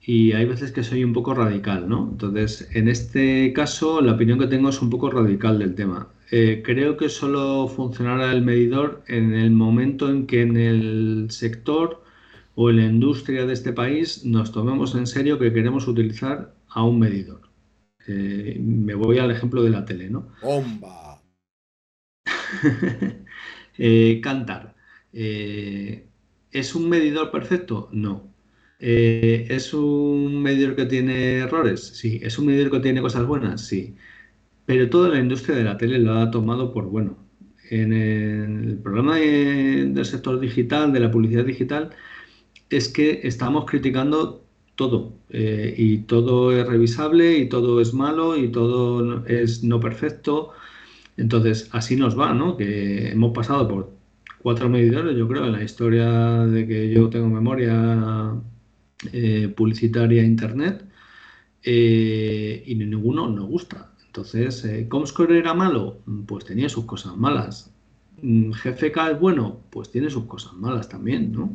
y 0.00 0.32
hay 0.32 0.46
veces 0.46 0.72
que 0.72 0.84
soy 0.84 1.04
un 1.04 1.12
poco 1.12 1.34
radical, 1.34 1.88
¿no? 1.88 2.08
Entonces, 2.12 2.68
en 2.72 2.88
este 2.88 3.52
caso, 3.52 4.00
la 4.00 4.12
opinión 4.12 4.38
que 4.38 4.46
tengo 4.46 4.70
es 4.70 4.80
un 4.80 4.90
poco 4.90 5.10
radical 5.10 5.58
del 5.58 5.74
tema. 5.74 6.08
Eh, 6.30 6.62
creo 6.64 6.96
que 6.98 7.08
solo 7.08 7.68
funcionará 7.68 8.32
el 8.32 8.42
medidor 8.42 9.02
en 9.06 9.34
el 9.34 9.50
momento 9.50 10.10
en 10.10 10.26
que 10.26 10.42
en 10.42 10.56
el 10.58 11.26
sector 11.30 12.04
o 12.54 12.68
en 12.68 12.76
la 12.76 12.84
industria 12.84 13.46
de 13.46 13.54
este 13.54 13.72
país 13.72 14.24
nos 14.26 14.52
tomemos 14.52 14.94
en 14.94 15.06
serio 15.06 15.38
que 15.38 15.52
queremos 15.52 15.88
utilizar 15.88 16.54
a 16.68 16.82
un 16.82 16.98
medidor. 16.98 17.40
Eh, 18.06 18.58
me 18.60 18.94
voy 18.94 19.18
al 19.18 19.30
ejemplo 19.30 19.62
de 19.62 19.70
la 19.70 19.84
tele, 19.84 20.10
¿no? 20.10 20.28
¡Bomba! 20.42 21.22
Eh, 23.80 24.20
cantar. 24.20 24.74
¿Es 25.12 26.74
un 26.74 26.88
medidor 26.88 27.30
perfecto? 27.30 27.88
No. 27.92 28.34
¿Es 28.80 29.72
un 29.72 30.42
medidor 30.42 30.74
que 30.74 30.84
tiene 30.84 31.36
errores? 31.36 31.86
Sí. 31.94 32.18
¿Es 32.20 32.40
un 32.40 32.46
medidor 32.46 32.72
que 32.72 32.80
tiene 32.80 33.00
cosas 33.00 33.24
buenas? 33.24 33.60
Sí. 33.64 33.94
Pero 34.68 34.90
toda 34.90 35.08
la 35.08 35.18
industria 35.18 35.56
de 35.56 35.64
la 35.64 35.78
tele 35.78 35.98
lo 35.98 36.12
ha 36.18 36.30
tomado 36.30 36.72
por 36.72 36.84
bueno. 36.86 37.16
En 37.70 37.92
el 37.92 38.78
programa 38.78 39.16
del 39.16 40.04
sector 40.04 40.38
digital, 40.40 40.92
de 40.92 41.00
la 41.00 41.10
publicidad 41.10 41.44
digital, 41.44 41.90
es 42.70 42.88
que 42.88 43.20
estamos 43.24 43.64
criticando 43.66 44.44
todo 44.76 45.14
y 45.30 45.98
todo 46.12 46.52
es 46.52 46.66
revisable 46.66 47.38
y 47.38 47.48
todo 47.48 47.80
es 47.80 47.94
malo 47.94 48.36
y 48.36 48.48
todo 48.48 49.26
es 49.26 49.64
no 49.64 49.80
perfecto 49.80 50.52
entonces, 51.18 51.68
así 51.72 51.96
nos 51.96 52.18
va, 52.18 52.32
¿no? 52.32 52.56
Que 52.56 53.10
hemos 53.10 53.32
pasado 53.34 53.68
por 53.68 53.92
cuatro 54.40 54.68
medidores, 54.68 55.16
yo 55.16 55.28
creo, 55.28 55.46
en 55.46 55.52
la 55.52 55.64
historia 55.64 56.06
de 56.46 56.66
que 56.66 56.90
yo 56.90 57.10
tengo 57.10 57.28
memoria 57.28 58.34
eh, 59.12 59.48
publicitaria 59.56 60.22
Internet, 60.22 60.84
eh, 61.62 62.62
y 62.66 62.74
ninguno 62.76 63.28
nos 63.28 63.46
gusta. 63.46 63.92
Entonces, 64.18 64.64
eh, 64.64 64.86
¿Comscore 64.88 65.38
era 65.38 65.54
malo? 65.54 65.98
Pues 66.26 66.44
tenía 66.44 66.68
sus 66.68 66.84
cosas 66.84 67.16
malas. 67.16 67.70
¿GFK 68.20 69.12
es 69.12 69.20
bueno? 69.20 69.60
Pues 69.70 69.90
tiene 69.90 70.10
sus 70.10 70.24
cosas 70.24 70.54
malas 70.54 70.88
también, 70.88 71.32
¿no? 71.32 71.50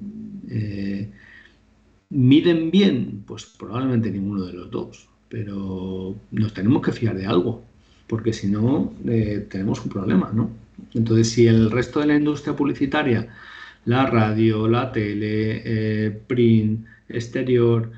¿Miden 2.09 2.71
bien? 2.71 3.23
Pues 3.27 3.45
probablemente 3.45 4.09
ninguno 4.11 4.45
de 4.45 4.53
los 4.53 4.71
dos, 4.71 5.09
pero 5.27 6.15
nos 6.31 6.53
tenemos 6.53 6.81
que 6.81 6.93
fiar 6.93 7.17
de 7.17 7.25
algo 7.25 7.63
porque 8.07 8.33
si 8.33 8.47
no 8.47 8.93
eh, 9.07 9.47
tenemos 9.49 9.83
un 9.83 9.89
problema, 9.89 10.31
¿no? 10.33 10.51
Entonces, 10.93 11.29
si 11.29 11.47
el 11.47 11.71
resto 11.71 11.99
de 11.99 12.07
la 12.07 12.15
industria 12.15 12.55
publicitaria, 12.55 13.27
la 13.85 14.05
radio, 14.05 14.67
la 14.67 14.91
tele, 14.91 15.61
eh, 15.65 16.11
print, 16.27 16.85
exterior, 17.09 17.91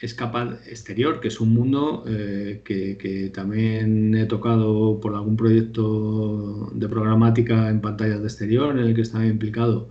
es 0.00 0.14
capaz, 0.14 0.58
exterior, 0.66 1.20
que 1.20 1.28
es 1.28 1.40
un 1.40 1.54
mundo 1.54 2.04
eh, 2.06 2.60
que, 2.64 3.30
también 3.32 4.14
he 4.14 4.26
tocado 4.26 5.00
por 5.00 5.14
algún 5.14 5.36
proyecto 5.36 6.70
de 6.74 6.88
programática 6.88 7.70
en 7.70 7.80
pantallas 7.80 8.20
de 8.20 8.26
exterior 8.26 8.78
en 8.78 8.84
el 8.84 8.94
que 8.94 9.00
estaba 9.02 9.26
implicado, 9.26 9.90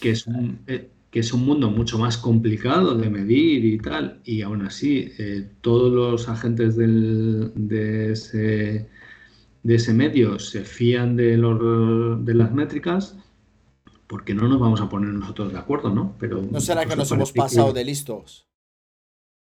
que 0.00 0.10
es 0.10 0.26
un, 0.26 0.60
que 0.66 1.20
es 1.20 1.32
un 1.32 1.44
mundo 1.44 1.70
mucho 1.70 1.98
más 1.98 2.16
complicado 2.16 2.96
de 2.96 3.10
medir 3.10 3.64
y 3.64 3.78
tal, 3.78 4.20
y 4.24 4.40
aún 4.42 4.62
así 4.62 5.12
eh, 5.18 5.48
todos 5.60 5.92
los 5.92 6.28
agentes 6.28 6.76
de, 6.76 8.10
ese, 8.10 8.88
de 9.62 9.74
ese 9.74 9.92
medio 9.92 10.38
se 10.38 10.64
fían 10.64 11.14
de, 11.14 11.36
los, 11.36 12.24
de 12.24 12.34
las 12.34 12.52
métricas, 12.52 13.18
porque 14.06 14.34
no 14.34 14.48
nos 14.48 14.58
vamos 14.58 14.80
a 14.80 14.88
poner 14.88 15.10
nosotros 15.10 15.52
de 15.52 15.58
acuerdo, 15.58 15.90
¿no? 15.90 16.16
Pero, 16.18 16.40
¿No 16.40 16.60
será 16.60 16.86
que 16.86 16.96
nos 16.96 17.12
hemos 17.12 17.32
pasado 17.32 17.72
de 17.72 17.84
listos 17.84 18.46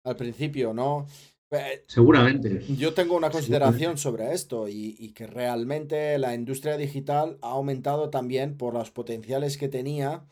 al 0.03 0.15
principio, 0.15 0.73
no? 0.73 1.07
Eh, 1.51 1.83
Seguramente. 1.87 2.63
Yo 2.77 2.93
tengo 2.93 3.15
una 3.15 3.29
consideración 3.29 3.97
sobre 3.97 4.33
esto 4.33 4.69
y, 4.69 4.95
y, 4.97 5.11
que 5.11 5.27
realmente 5.27 6.17
la 6.17 6.33
industria 6.33 6.77
digital 6.77 7.37
ha 7.41 7.51
aumentado 7.51 8.09
también 8.09 8.57
por 8.57 8.73
los 8.73 8.89
potenciales 8.89 9.57
que 9.57 9.67
tenía 9.67 10.23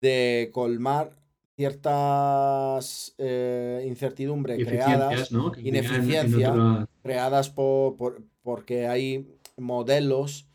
de 0.00 0.50
colmar 0.52 1.20
ciertas 1.60 3.14
eh, 3.18 3.84
incertidumbres 3.86 4.66
creadas, 4.66 5.30
ineficiencias 5.58 6.56
creadas 7.02 7.50
por, 7.50 8.22
porque 8.40 8.86
hay 8.86 9.28
modelos 9.58 10.48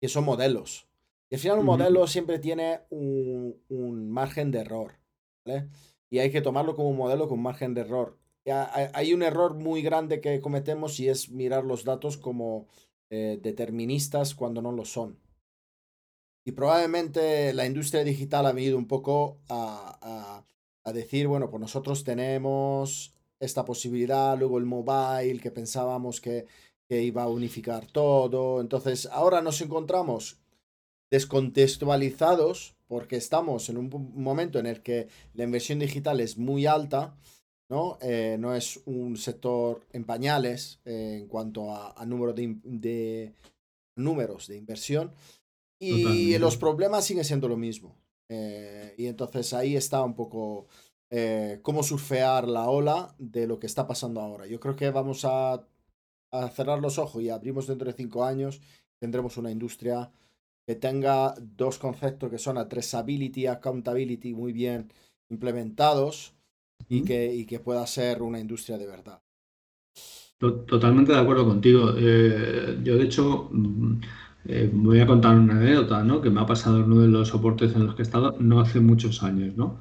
que 0.00 0.08
son 0.08 0.24
modelos. 0.24 0.88
Y 1.30 1.36
al 1.36 1.40
final 1.40 1.58
un 1.60 1.66
modelo 1.66 2.04
siempre 2.08 2.40
tiene 2.40 2.80
un, 2.90 4.10
margen 4.10 4.50
de 4.50 4.58
error. 4.58 4.94
Y 6.10 6.18
hay 6.18 6.30
que 6.30 6.42
tomarlo 6.42 6.74
como 6.76 6.92
modelo 6.92 7.28
con 7.28 7.40
margen 7.40 7.74
de 7.74 7.82
error. 7.82 8.18
hay 8.46 9.14
un 9.14 9.22
error 9.22 9.54
muy 9.54 9.80
grande 9.82 10.20
que 10.20 10.40
cometemos 10.40 10.98
y 10.98 11.08
es 11.08 11.30
mirar 11.30 11.64
los 11.64 11.84
datos 11.84 12.16
como 12.16 12.66
eh, 13.10 13.38
deterministas 13.42 14.34
cuando 14.34 14.62
no 14.62 14.72
lo 14.72 14.84
son. 14.84 15.18
Y 16.44 16.52
probablemente 16.52 17.52
la 17.52 17.66
industria 17.66 18.04
digital 18.04 18.46
ha 18.46 18.52
venido 18.52 18.78
un 18.78 18.86
poco 18.86 19.38
a, 19.48 20.44
a, 20.84 20.92
decir, 20.92 21.28
bueno, 21.28 21.50
pues 21.50 21.60
nosotros 21.60 22.02
tenemos 22.02 23.14
esta 23.38 23.64
posibilidad, 23.64 24.36
luego 24.36 24.58
el 24.58 24.64
mobile, 24.64 25.38
que 25.40 25.52
pensábamos 25.52 26.20
que, 26.20 26.46
que 26.88 27.02
iba 27.02 27.22
a 27.22 27.28
unificar 27.28 27.86
todo. 27.86 28.60
Entonces, 28.60 29.06
ahora 29.06 29.42
nos 29.42 29.60
encontramos 29.60 30.40
descontextualizados 31.10 32.74
porque 32.90 33.14
estamos 33.14 33.68
en 33.68 33.76
un 33.76 33.88
momento 34.16 34.58
en 34.58 34.66
el 34.66 34.82
que 34.82 35.06
la 35.34 35.44
inversión 35.44 35.78
digital 35.78 36.18
es 36.18 36.36
muy 36.36 36.66
alta, 36.66 37.16
¿no? 37.68 37.98
Eh, 38.02 38.36
no 38.36 38.52
es 38.52 38.80
un 38.84 39.16
sector 39.16 39.86
en 39.92 40.04
pañales 40.04 40.80
eh, 40.84 41.18
en 41.20 41.28
cuanto 41.28 41.72
a, 41.72 42.04
número 42.04 42.32
de, 42.32 43.32
números 43.94 44.48
de 44.48 44.56
inversión 44.56 45.12
y 45.78 46.36
los 46.38 46.56
problemas 46.56 47.04
siguen 47.04 47.24
siendo 47.24 47.46
lo 47.46 47.56
mismo. 47.56 47.94
Eh, 48.28 48.92
y 48.98 49.06
entonces 49.06 49.52
ahí 49.52 49.76
está 49.76 50.02
un 50.02 50.16
poco 50.16 50.66
cómo 51.62 51.84
surfear 51.84 52.48
la 52.48 52.68
ola 52.68 53.14
de 53.18 53.46
lo 53.46 53.60
que 53.60 53.68
está 53.68 53.86
pasando 53.86 54.20
ahora. 54.20 54.48
Yo 54.48 54.58
creo 54.58 54.74
que 54.74 54.90
vamos 54.90 55.24
a, 55.24 55.64
a 56.32 56.48
cerrar 56.48 56.80
los 56.80 56.98
ojos 56.98 57.22
y 57.22 57.30
abrimos 57.30 57.68
dentro 57.68 57.86
de 57.86 57.96
cinco 57.96 58.24
años, 58.24 58.60
tendremos 58.98 59.36
una 59.36 59.52
industria 59.52 60.10
que 60.70 60.76
tenga 60.88 61.34
dos 61.62 61.78
conceptos 61.86 62.30
que 62.30 62.38
son 62.46 62.56
addressability 62.56 63.40
y 63.42 63.46
accountability 63.48 64.30
muy 64.34 64.52
bien 64.52 64.80
implementados 65.28 66.14
y 66.88 67.02
que, 67.02 67.34
y 67.34 67.44
que 67.44 67.58
pueda 67.58 67.84
ser 67.88 68.22
una 68.22 68.38
industria 68.38 68.78
de 68.78 68.86
verdad. 68.86 69.20
Totalmente 70.38 71.12
de 71.12 71.18
acuerdo 71.18 71.44
contigo. 71.44 71.92
Eh, 71.98 72.78
yo, 72.84 72.96
de 72.96 73.04
hecho, 73.04 73.48
mm, 73.50 74.00
eh, 74.46 74.70
voy 74.72 75.00
a 75.00 75.06
contar 75.08 75.36
una 75.36 75.54
anécdota 75.56 76.04
¿no? 76.04 76.20
que 76.22 76.30
me 76.30 76.40
ha 76.40 76.46
pasado 76.46 76.78
en 76.78 76.84
uno 76.84 77.00
de 77.02 77.08
los 77.08 77.28
soportes 77.28 77.74
en 77.74 77.86
los 77.86 77.96
que 77.96 78.02
he 78.02 78.04
estado 78.04 78.36
no 78.38 78.60
hace 78.60 78.78
muchos 78.80 79.22
años. 79.24 79.56
¿no? 79.56 79.80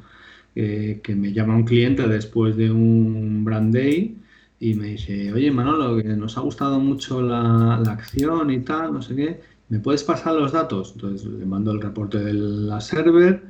que 0.56 1.16
me 1.16 1.32
llama 1.32 1.56
un 1.56 1.64
cliente 1.64 2.06
después 2.08 2.58
de 2.58 2.70
un 2.72 3.46
brand 3.46 3.74
day 3.74 4.22
y 4.60 4.74
me 4.74 4.88
dice, 4.88 5.32
oye 5.32 5.52
Manolo, 5.52 5.96
que 6.02 6.04
nos 6.10 6.38
ha 6.38 6.42
gustado 6.42 6.80
mucho 6.80 7.22
la, 7.22 7.80
la 7.86 7.94
acción 7.94 8.52
y 8.52 8.60
tal, 8.62 8.92
no 8.94 9.02
sé 9.02 9.16
qué, 9.16 9.40
¿me 9.70 9.80
puedes 9.80 10.04
pasar 10.04 10.36
los 10.36 10.52
datos? 10.52 10.92
Entonces 10.96 11.28
le 11.28 11.46
mando 11.46 11.72
el 11.72 11.82
reporte 11.82 12.20
de 12.20 12.34
la 12.34 12.82
server 12.82 13.44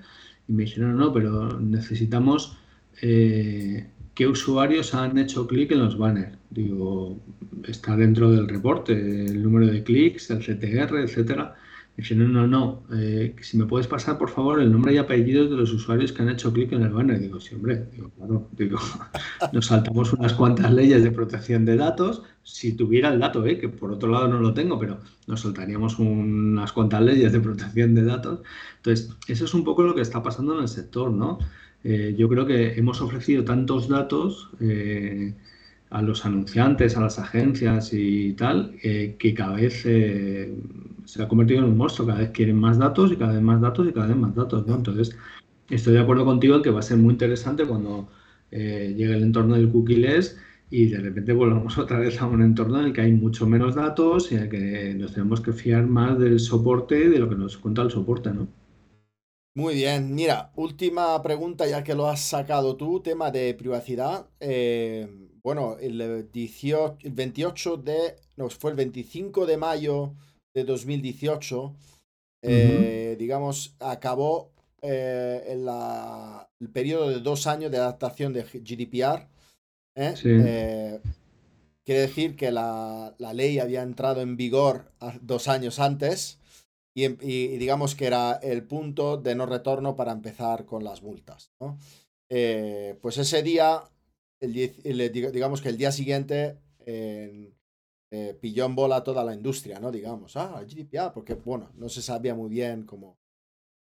y 0.48 0.54
me 0.54 0.64
dice, 0.64 0.82
no, 0.82 0.94
no, 0.94 1.14
pero 1.14 1.60
necesitamos 1.60 2.58
eh, 3.02 3.88
qué 4.14 4.28
usuarios 4.28 4.94
han 4.94 5.18
hecho 5.18 5.48
clic 5.48 5.72
en 5.72 5.80
los 5.80 5.98
banners. 5.98 6.38
Digo, 6.50 7.18
está 7.68 7.96
dentro 7.96 8.32
del 8.32 8.48
reporte, 8.48 8.94
el 8.94 9.42
número 9.42 9.68
de 9.68 9.84
clics, 9.84 10.30
el 10.32 10.40
CTR, 10.40 11.00
etcétera. 11.00 11.56
Dice, 12.00 12.16
no, 12.16 12.30
no, 12.30 12.48
no, 12.48 12.84
eh, 12.94 13.36
si 13.42 13.58
me 13.58 13.66
puedes 13.66 13.86
pasar 13.86 14.18
por 14.18 14.30
favor 14.30 14.62
el 14.62 14.72
nombre 14.72 14.94
y 14.94 14.98
apellidos 14.98 15.50
de 15.50 15.58
los 15.58 15.74
usuarios 15.74 16.14
que 16.14 16.22
han 16.22 16.30
hecho 16.30 16.54
clic 16.54 16.72
en 16.72 16.84
el 16.84 16.92
banner. 16.92 17.20
Digo, 17.20 17.42
sí, 17.42 17.56
hombre, 17.56 17.88
digo, 17.92 18.10
claro, 18.12 18.48
digo, 18.54 18.80
nos 19.52 19.66
saltamos 19.66 20.14
unas 20.14 20.34
cuantas 20.34 20.72
leyes 20.72 21.04
de 21.04 21.12
protección 21.12 21.66
de 21.66 21.76
datos, 21.76 22.24
si 22.42 22.72
tuviera 22.72 23.10
el 23.10 23.20
dato, 23.20 23.46
¿eh? 23.46 23.60
que 23.60 23.68
por 23.68 23.92
otro 23.92 24.10
lado 24.10 24.30
no 24.30 24.40
lo 24.40 24.54
tengo, 24.54 24.80
pero 24.80 25.02
nos 25.28 25.42
saltaríamos 25.42 26.00
unas 26.00 26.72
cuantas 26.72 27.02
leyes 27.02 27.34
de 27.34 27.42
protección 27.42 27.94
de 27.94 28.06
datos. 28.06 28.44
Entonces, 28.78 29.14
eso 29.28 29.44
es 29.44 29.54
un 29.54 29.66
poco 29.66 29.84
lo 29.84 29.94
que 29.94 30.02
está 30.02 30.24
pasando 30.24 30.56
en 30.56 30.62
el 30.62 30.70
sector, 30.70 31.12
¿no? 31.12 31.40
Eh, 31.84 32.16
yo 32.18 32.30
creo 32.30 32.46
que 32.46 32.80
hemos 32.80 33.02
ofrecido 33.02 33.44
tantos 33.44 33.90
datos 33.90 34.52
eh, 34.62 35.34
a 35.90 36.02
los 36.02 36.26
anunciantes, 36.26 36.98
a 36.98 37.02
las 37.02 37.20
agencias 37.20 37.94
y 37.94 38.34
tal, 38.34 38.76
eh, 38.84 39.16
que 39.20 39.34
cada 39.34 39.56
vez 39.56 39.82
se 39.82 41.24
ha 41.24 41.28
convertido 41.28 41.60
en 41.60 41.66
un 41.66 41.78
monstruo, 41.78 42.08
cada 42.08 42.20
vez 42.20 42.30
quieren 42.32 42.58
más 42.58 42.78
datos 42.78 43.12
y 43.12 43.16
cada 43.18 43.34
vez 43.34 43.42
más 43.42 43.62
datos 43.62 43.88
y 43.88 43.94
cada 43.94 44.08
vez 44.08 44.18
más 44.18 44.36
datos, 44.36 44.68
¿no? 44.68 44.76
Entonces, 44.76 45.18
estoy 45.70 45.94
de 45.94 46.00
acuerdo 46.00 46.26
contigo 46.26 46.56
en 46.56 46.62
que 46.62 46.70
va 46.70 46.80
a 46.80 46.84
ser 46.84 46.98
muy 46.98 47.14
interesante 47.14 47.66
cuando 47.66 48.10
llegue 48.52 49.14
el 49.16 49.24
entorno 49.24 49.56
del 49.56 49.72
cookie-less 49.72 50.38
y 50.72 50.88
de 50.88 51.00
repente 51.00 51.34
volvamos 51.34 51.78
otra 51.78 52.00
vez 52.00 52.22
a 52.22 52.28
un 52.28 52.42
entorno 52.42 52.80
en 52.80 52.88
el 52.88 52.94
que 52.94 53.02
hay 53.02 53.12
mucho 53.12 53.48
menos 53.48 53.76
datos 53.76 54.32
y 54.32 54.36
en 54.36 54.44
el 54.44 54.50
que 54.50 54.94
nos 54.96 55.14
tenemos 55.14 55.42
que 55.42 55.54
fiar 55.54 55.88
más 55.88 56.20
del 56.20 56.40
soporte 56.40 57.00
y 57.00 57.08
de 57.08 57.20
lo 57.20 57.30
que 57.30 57.36
nos 57.36 57.58
cuenta 57.58 57.82
el 57.82 57.92
soporte, 57.92 58.32
¿no? 58.32 58.48
Muy 59.56 59.74
bien, 59.74 60.14
mira, 60.14 60.52
última 60.56 61.22
pregunta 61.22 61.68
ya 61.68 61.84
que 61.84 61.96
lo 61.96 62.08
has 62.08 62.22
sacado 62.22 62.78
tú, 62.78 63.02
tema 63.02 63.32
de 63.32 63.54
privacidad. 63.56 64.28
Eh, 64.40 65.29
bueno, 65.44 65.78
el, 65.80 66.30
18, 66.32 66.98
el 67.08 67.12
28 67.12 67.78
de, 67.78 68.16
no, 68.38 68.50
fue 68.50 68.72
el 68.72 68.78
25 68.78 69.46
de 69.46 69.58
mayo 69.58 70.14
de 70.54 70.64
2018, 70.64 71.76
eh, 72.42 73.16
digamos, 73.20 73.76
acabó 73.80 74.52
eh, 74.82 75.44
el 75.48 76.70
periodo 76.70 77.10
de 77.10 77.20
dos 77.20 77.48
años 77.48 77.72
de 77.72 77.78
adaptación 77.78 78.34
de 78.34 78.44
GDPR. 78.44 79.28
quiere 81.84 82.02
decir 82.02 82.36
que 82.36 82.52
la, 82.52 83.16
la, 83.18 83.34
ley 83.34 83.60
había 83.60 83.82
entrado 83.82 84.22
en 84.22 84.38
vigor 84.38 84.92
dos 85.22 85.48
años 85.48 85.80
antes 85.80 86.40
y, 86.96 87.58
digamos 87.58 87.96
que 87.96 88.06
era 88.08 88.34
el 88.42 88.64
punto 88.64 89.18
de 89.18 89.36
no 89.36 89.46
retorno 89.46 89.96
para 89.96 90.12
empezar 90.12 90.66
con 90.66 90.84
las 90.84 91.02
multas. 91.02 91.52
Eh, 92.30 92.98
pues 93.02 93.18
ese 93.18 93.42
día, 93.42 93.84
el, 94.40 95.12
digamos 95.12 95.62
que 95.62 95.70
el 95.70 95.78
día 95.78 95.92
siguiente 95.92 96.58
eh, 96.86 97.54
pilló 98.42 98.66
en 98.66 98.76
bola 98.76 99.04
toda 99.04 99.24
la 99.24 99.34
industria, 99.34 99.80
¿no? 99.80 99.92
Digamos, 99.92 100.36
ah, 100.36 100.64
GDPR, 100.68 101.14
porque 101.14 101.36
bueno, 101.36 101.70
no 101.76 101.90
se 101.90 102.02
sabía 102.02 102.34
muy 102.34 102.50
bien 102.50 102.84
cómo, 102.84 103.20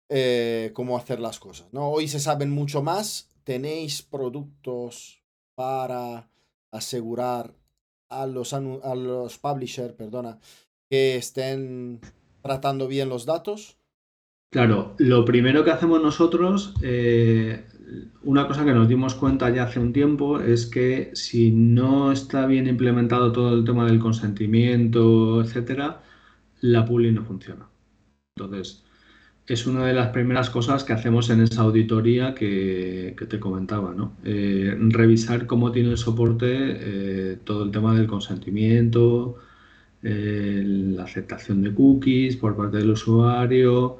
eh, 0.09 0.71
cómo 0.73 0.97
hacer 0.97 1.19
las 1.19 1.39
cosas, 1.39 1.71
¿no? 1.71 1.89
Hoy 1.89 2.07
se 2.07 2.19
saben 2.19 2.49
mucho 2.49 2.81
más, 2.81 3.29
tenéis 3.43 4.01
productos 4.01 5.23
para 5.53 6.29
asegurar 6.71 7.53
a 8.09 8.25
los, 8.25 8.53
a 8.53 8.95
los 8.95 9.37
publishers, 9.37 9.93
perdona, 9.93 10.39
que 10.89 11.15
estén 11.15 12.01
tratando 12.41 12.87
bien 12.87 13.09
los 13.09 13.25
datos? 13.25 13.77
Claro, 14.51 14.95
lo 14.97 15.25
primero 15.25 15.63
que 15.63 15.71
hacemos 15.71 16.01
nosotros, 16.01 16.73
eh, 16.81 17.65
una 18.23 18.47
cosa 18.47 18.65
que 18.65 18.73
nos 18.73 18.87
dimos 18.87 19.15
cuenta 19.15 19.49
ya 19.49 19.63
hace 19.63 19.79
un 19.79 19.93
tiempo, 19.93 20.39
es 20.39 20.65
que 20.65 21.11
si 21.13 21.51
no 21.51 22.11
está 22.11 22.45
bien 22.47 22.67
implementado 22.67 23.31
todo 23.31 23.53
el 23.53 23.63
tema 23.63 23.85
del 23.85 23.99
consentimiento, 23.99 25.41
etcétera, 25.41 26.01
la 26.61 26.85
puli 26.85 27.11
no 27.11 27.23
funciona. 27.23 27.67
Entonces, 28.35 28.83
es 29.47 29.67
una 29.67 29.85
de 29.85 29.93
las 29.93 30.09
primeras 30.09 30.49
cosas 30.49 30.83
que 30.83 30.93
hacemos 30.93 31.29
en 31.29 31.41
esa 31.41 31.61
auditoría 31.61 32.33
que, 32.33 33.15
te 33.29 33.39
comentaba, 33.39 33.93
¿no? 33.93 34.13
Eh, 34.23 34.75
revisar 34.79 35.45
cómo 35.45 35.71
tiene 35.71 35.91
el 35.91 35.97
soporte 35.97 36.47
eh, 36.49 37.37
todo 37.43 37.63
el 37.63 37.71
tema 37.71 37.95
del 37.95 38.07
consentimiento, 38.07 39.37
la 40.01 41.03
aceptación 41.03 41.63
de 41.63 41.73
cookies 41.73 42.37
por 42.37 42.55
parte 42.55 42.77
del 42.77 42.91
usuario. 42.91 43.99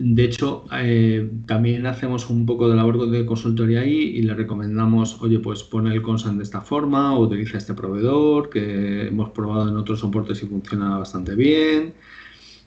De 0.00 0.24
hecho, 0.24 0.64
eh, 0.72 1.28
también 1.46 1.84
hacemos 1.86 2.30
un 2.30 2.46
poco 2.46 2.68
de 2.68 2.76
labor 2.76 3.10
de 3.10 3.26
consultoría 3.26 3.80
ahí 3.80 3.96
y 4.16 4.22
le 4.22 4.34
recomendamos, 4.34 5.20
oye, 5.20 5.40
pues 5.40 5.64
pone 5.64 5.92
el 5.92 6.02
consent 6.02 6.36
de 6.36 6.44
esta 6.44 6.60
forma 6.60 7.16
o 7.16 7.22
utiliza 7.24 7.58
este 7.58 7.74
proveedor 7.74 8.48
que 8.48 9.08
hemos 9.08 9.30
probado 9.30 9.68
en 9.68 9.76
otros 9.76 9.98
soportes 10.00 10.40
y 10.44 10.46
funciona 10.46 10.98
bastante 10.98 11.34
bien. 11.34 11.94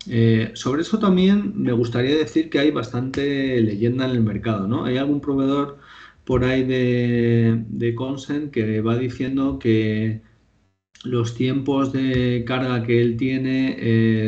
Eh, 0.07 0.51
sobre 0.55 0.81
eso 0.83 0.99
también 0.99 1.53
me 1.55 1.73
gustaría 1.73 2.17
decir 2.17 2.49
que 2.49 2.59
hay 2.59 2.71
bastante 2.71 3.61
leyenda 3.61 4.05
en 4.05 4.11
el 4.11 4.21
mercado, 4.21 4.67
¿no? 4.67 4.85
Hay 4.85 4.97
algún 4.97 5.21
proveedor 5.21 5.79
por 6.25 6.43
ahí 6.45 6.63
de, 6.65 7.63
de 7.69 7.95
consent 7.95 8.51
que 8.51 8.81
va 8.81 8.97
diciendo 8.97 9.59
que 9.59 10.21
los 11.03 11.33
tiempos 11.35 11.91
de 11.93 12.43
carga 12.45 12.83
que 12.83 13.01
él 13.01 13.17
tiene 13.17 13.75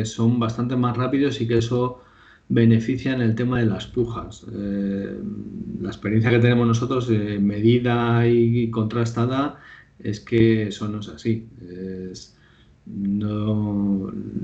eh, 0.00 0.04
son 0.04 0.38
bastante 0.40 0.76
más 0.76 0.96
rápidos 0.96 1.40
y 1.40 1.46
que 1.48 1.58
eso 1.58 2.00
beneficia 2.48 3.12
en 3.14 3.20
el 3.20 3.34
tema 3.34 3.60
de 3.60 3.66
las 3.66 3.86
pujas. 3.86 4.46
Eh, 4.52 5.18
la 5.80 5.88
experiencia 5.88 6.30
que 6.30 6.38
tenemos 6.38 6.66
nosotros, 6.66 7.08
medida 7.08 8.26
y 8.28 8.70
contrastada, 8.70 9.60
es 9.98 10.20
que 10.20 10.68
eso 10.68 10.88
no 10.88 11.00
es 11.00 11.08
así. 11.08 11.46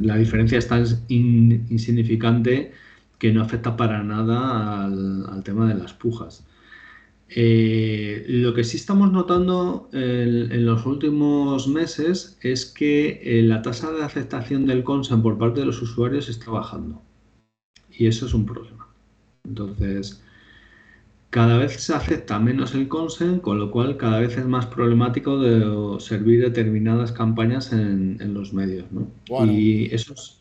la 0.03 0.17
diferencia 0.17 0.59
es 0.59 0.69
tan 0.69 0.85
insignificante 1.09 2.73
que 3.19 3.33
no 3.33 3.43
afecta 3.43 3.77
para 3.77 4.03
nada 4.03 4.85
al 4.87 5.43
tema 5.45 5.69
de 5.69 5.75
las 5.75 5.93
pujas. 5.93 6.45
Eh, 7.33 8.25
lo 8.27 8.55
que 8.55 8.65
sí 8.65 8.77
estamos 8.77 9.13
notando 9.13 9.89
en, 9.93 10.67
los 10.67 10.85
últimos 10.85 11.69
meses 11.69 12.37
es 12.43 12.67
que 12.67 13.21
eh, 13.23 13.43
la 13.43 13.63
tasa 13.63 13.93
de 13.93 14.03
aceptación 14.03 14.67
del 14.67 14.83
consent 14.83 15.23
por 15.23 15.39
parte 15.39 15.61
de 15.61 15.67
los 15.67 15.81
usuarios 15.81 16.29
está 16.29 16.51
bajando. 16.51 17.03
Y 18.01 18.07
eso 18.07 18.25
es 18.25 18.33
un 18.33 18.47
problema. 18.47 18.89
Entonces, 19.45 20.23
cada 21.29 21.59
vez 21.59 21.83
se 21.83 21.95
acepta 21.95 22.39
menos 22.39 22.75
el 22.75 22.89
consent, 22.89 23.43
con 23.43 23.59
lo 23.59 23.71
cual 23.71 23.99
cada 23.99 24.21
vez 24.21 24.39
es 24.39 24.47
más 24.47 24.65
problemático 24.65 25.39
de 25.39 26.01
servir 26.01 26.41
determinadas 26.41 27.13
campañas 27.13 27.75
en, 27.75 28.33
los 28.33 28.55
medios. 28.55 28.87
¿no? 28.91 29.07
Y 29.45 29.95
eso 29.95 30.15
es, 30.15 30.39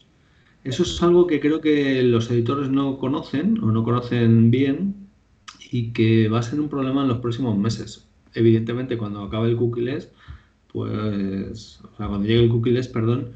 eso 0.64 0.84
es 0.84 1.04
algo 1.04 1.28
que 1.28 1.42
creo 1.42 1.60
que 1.60 2.02
los 2.02 2.32
editores 2.32 2.70
no 2.70 2.98
conocen 2.98 3.62
o 3.62 3.74
no 3.74 3.84
conocen 3.84 4.52
bien 4.52 4.96
y 5.70 5.92
que 5.92 6.30
va 6.30 6.40
a 6.40 6.44
ser 6.44 6.62
un 6.62 6.70
problema 6.70 7.02
en 7.02 7.10
los 7.10 7.18
próximos 7.18 7.58
meses. 7.58 8.08
Evidentemente, 8.36 8.98
cuando 8.98 9.22
acabe 9.22 9.50
el 9.50 9.58
cookies, 9.58 10.08
pues, 10.72 11.82
o 11.84 11.98
sea, 11.98 12.08
cuando 12.08 12.26
llegue 12.26 12.44
el 12.44 12.50
cookies, 12.50 12.88
perdón, 12.88 13.34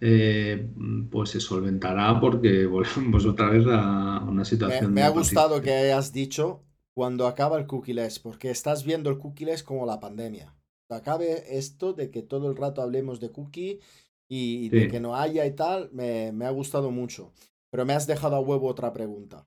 eh, 0.00 0.68
pues 1.10 1.30
se 1.30 1.40
solventará 1.40 2.20
porque 2.20 2.66
volvemos 2.66 3.26
otra 3.26 3.50
vez 3.50 3.64
a 3.68 4.24
una 4.28 4.44
situación. 4.44 4.92
Me, 4.92 5.00
me 5.00 5.02
ha 5.02 5.10
gustado 5.10 5.60
que 5.60 5.72
hayas 5.72 6.12
dicho 6.12 6.62
cuando 6.94 7.26
acaba 7.26 7.58
el 7.58 7.66
cookies, 7.66 8.18
porque 8.20 8.50
estás 8.50 8.84
viendo 8.84 9.10
el 9.10 9.18
cookies 9.18 9.62
como 9.62 9.86
la 9.86 10.00
pandemia. 10.00 10.54
Acabe 10.90 11.56
esto 11.58 11.92
de 11.92 12.10
que 12.10 12.22
todo 12.22 12.48
el 12.48 12.56
rato 12.56 12.80
hablemos 12.82 13.18
de 13.18 13.30
cookie 13.30 13.80
y, 14.28 14.68
de 14.68 14.88
que 14.88 15.00
no 15.00 15.16
haya 15.16 15.44
y 15.44 15.52
tal, 15.52 15.90
me, 15.92 16.30
me, 16.32 16.46
ha 16.46 16.50
gustado 16.50 16.90
mucho. 16.90 17.32
Pero 17.70 17.84
me 17.84 17.94
has 17.94 18.06
dejado 18.06 18.36
a 18.36 18.40
huevo 18.40 18.68
otra 18.68 18.92
pregunta. 18.92 19.46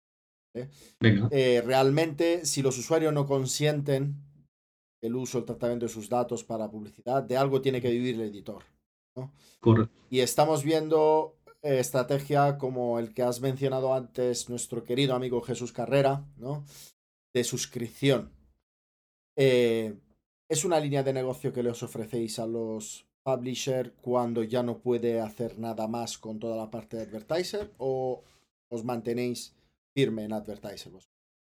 Eh, 1.00 1.62
realmente, 1.66 2.46
si 2.46 2.62
los 2.62 2.78
usuarios 2.78 3.14
no 3.14 3.26
consienten 3.26 4.16
el 5.02 5.16
uso, 5.16 5.40
el 5.40 5.46
tratamiento 5.46 5.86
de 5.86 5.92
sus 5.92 6.10
datos 6.10 6.44
para 6.44 6.70
publicidad, 6.70 7.24
de 7.24 7.38
algo 7.38 7.62
tiene 7.62 7.82
que 7.82 7.92
vivir 7.92 8.16
el 8.16 8.30
editor. 8.30 8.64
Y 10.10 10.20
estamos 10.20 10.64
viendo 10.64 11.38
eh, 11.62 11.80
estrategia 11.80 12.58
como 12.58 13.00
el 13.00 13.14
que 13.14 13.24
has 13.24 13.42
mencionado 13.42 13.94
antes, 13.94 14.50
nuestro 14.50 14.84
querido 14.84 15.16
amigo 15.16 15.42
Jesús 15.42 15.72
Carrera, 15.72 16.26
¿no? 16.38 16.66
de 17.34 17.44
suscripción. 17.44 18.32
Eh, 19.36 19.96
¿Es 20.50 20.64
una 20.64 20.80
línea 20.80 21.04
de 21.04 21.14
negocio 21.14 21.52
que 21.52 21.64
les 21.64 21.84
ofrecéis 21.84 22.40
a 22.40 22.48
los 22.48 23.06
publishers 23.24 23.92
cuando 24.02 24.44
ya 24.44 24.64
no 24.64 24.80
puede 24.80 25.20
hacer 25.20 25.60
nada 25.60 25.88
más 25.88 26.18
con 26.18 26.40
toda 26.40 26.56
la 26.56 26.72
parte 26.72 26.98
de 26.98 27.04
advertiser 27.04 27.74
o 27.78 28.24
os 28.70 28.84
mantenéis 28.84 29.54
firme 29.94 30.24
en 30.24 30.34
advertiser? 30.34 30.94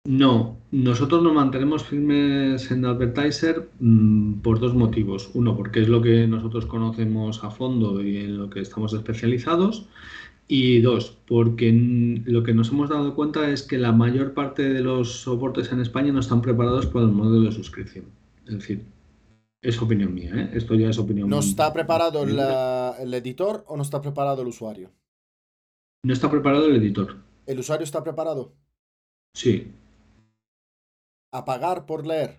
No, 0.06 0.58
nosotros 0.70 1.22
nos 1.22 1.32
mantenemos 1.32 1.84
firmes 1.84 2.70
en 2.70 2.84
Advertiser 2.84 3.70
mm, 3.80 4.40
por 4.40 4.60
dos 4.60 4.74
motivos. 4.74 5.30
Uno, 5.32 5.56
porque 5.56 5.80
es 5.80 5.88
lo 5.88 6.02
que 6.02 6.26
nosotros 6.26 6.66
conocemos 6.66 7.42
a 7.42 7.50
fondo 7.50 8.02
y 8.02 8.18
en 8.18 8.36
lo 8.36 8.50
que 8.50 8.60
estamos 8.60 8.92
especializados. 8.92 9.88
Y 10.46 10.82
dos, 10.82 11.16
porque 11.26 11.72
lo 12.26 12.42
que 12.42 12.52
nos 12.52 12.68
hemos 12.68 12.90
dado 12.90 13.14
cuenta 13.14 13.48
es 13.48 13.62
que 13.62 13.78
la 13.78 13.92
mayor 13.92 14.34
parte 14.34 14.68
de 14.68 14.80
los 14.80 15.22
soportes 15.22 15.72
en 15.72 15.80
España 15.80 16.12
no 16.12 16.20
están 16.20 16.42
preparados 16.42 16.84
para 16.84 17.06
el 17.06 17.12
modelo 17.12 17.46
de 17.46 17.52
suscripción. 17.52 18.04
Es 18.46 18.52
decir, 18.52 18.84
es 19.62 19.80
opinión 19.80 20.12
mía, 20.12 20.32
¿eh? 20.34 20.50
esto 20.52 20.74
ya 20.74 20.90
es 20.90 20.98
opinión 20.98 21.30
¿No 21.30 21.38
está 21.38 21.72
preparado 21.72 22.24
el 22.24 23.14
editor 23.14 23.64
o 23.66 23.78
no 23.78 23.82
está 23.82 24.02
preparado 24.02 24.42
el 24.42 24.48
usuario? 24.48 24.90
No 26.04 26.12
está 26.12 26.30
preparado 26.30 26.66
el 26.66 26.76
editor. 26.76 27.16
¿El 27.46 27.60
usuario 27.60 27.84
está 27.84 28.02
preparado? 28.02 28.52
Sí. 29.34 29.72
¿A 31.38 31.44
pagar 31.44 31.84
por 31.84 32.06
leer? 32.06 32.30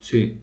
Sí 0.00 0.40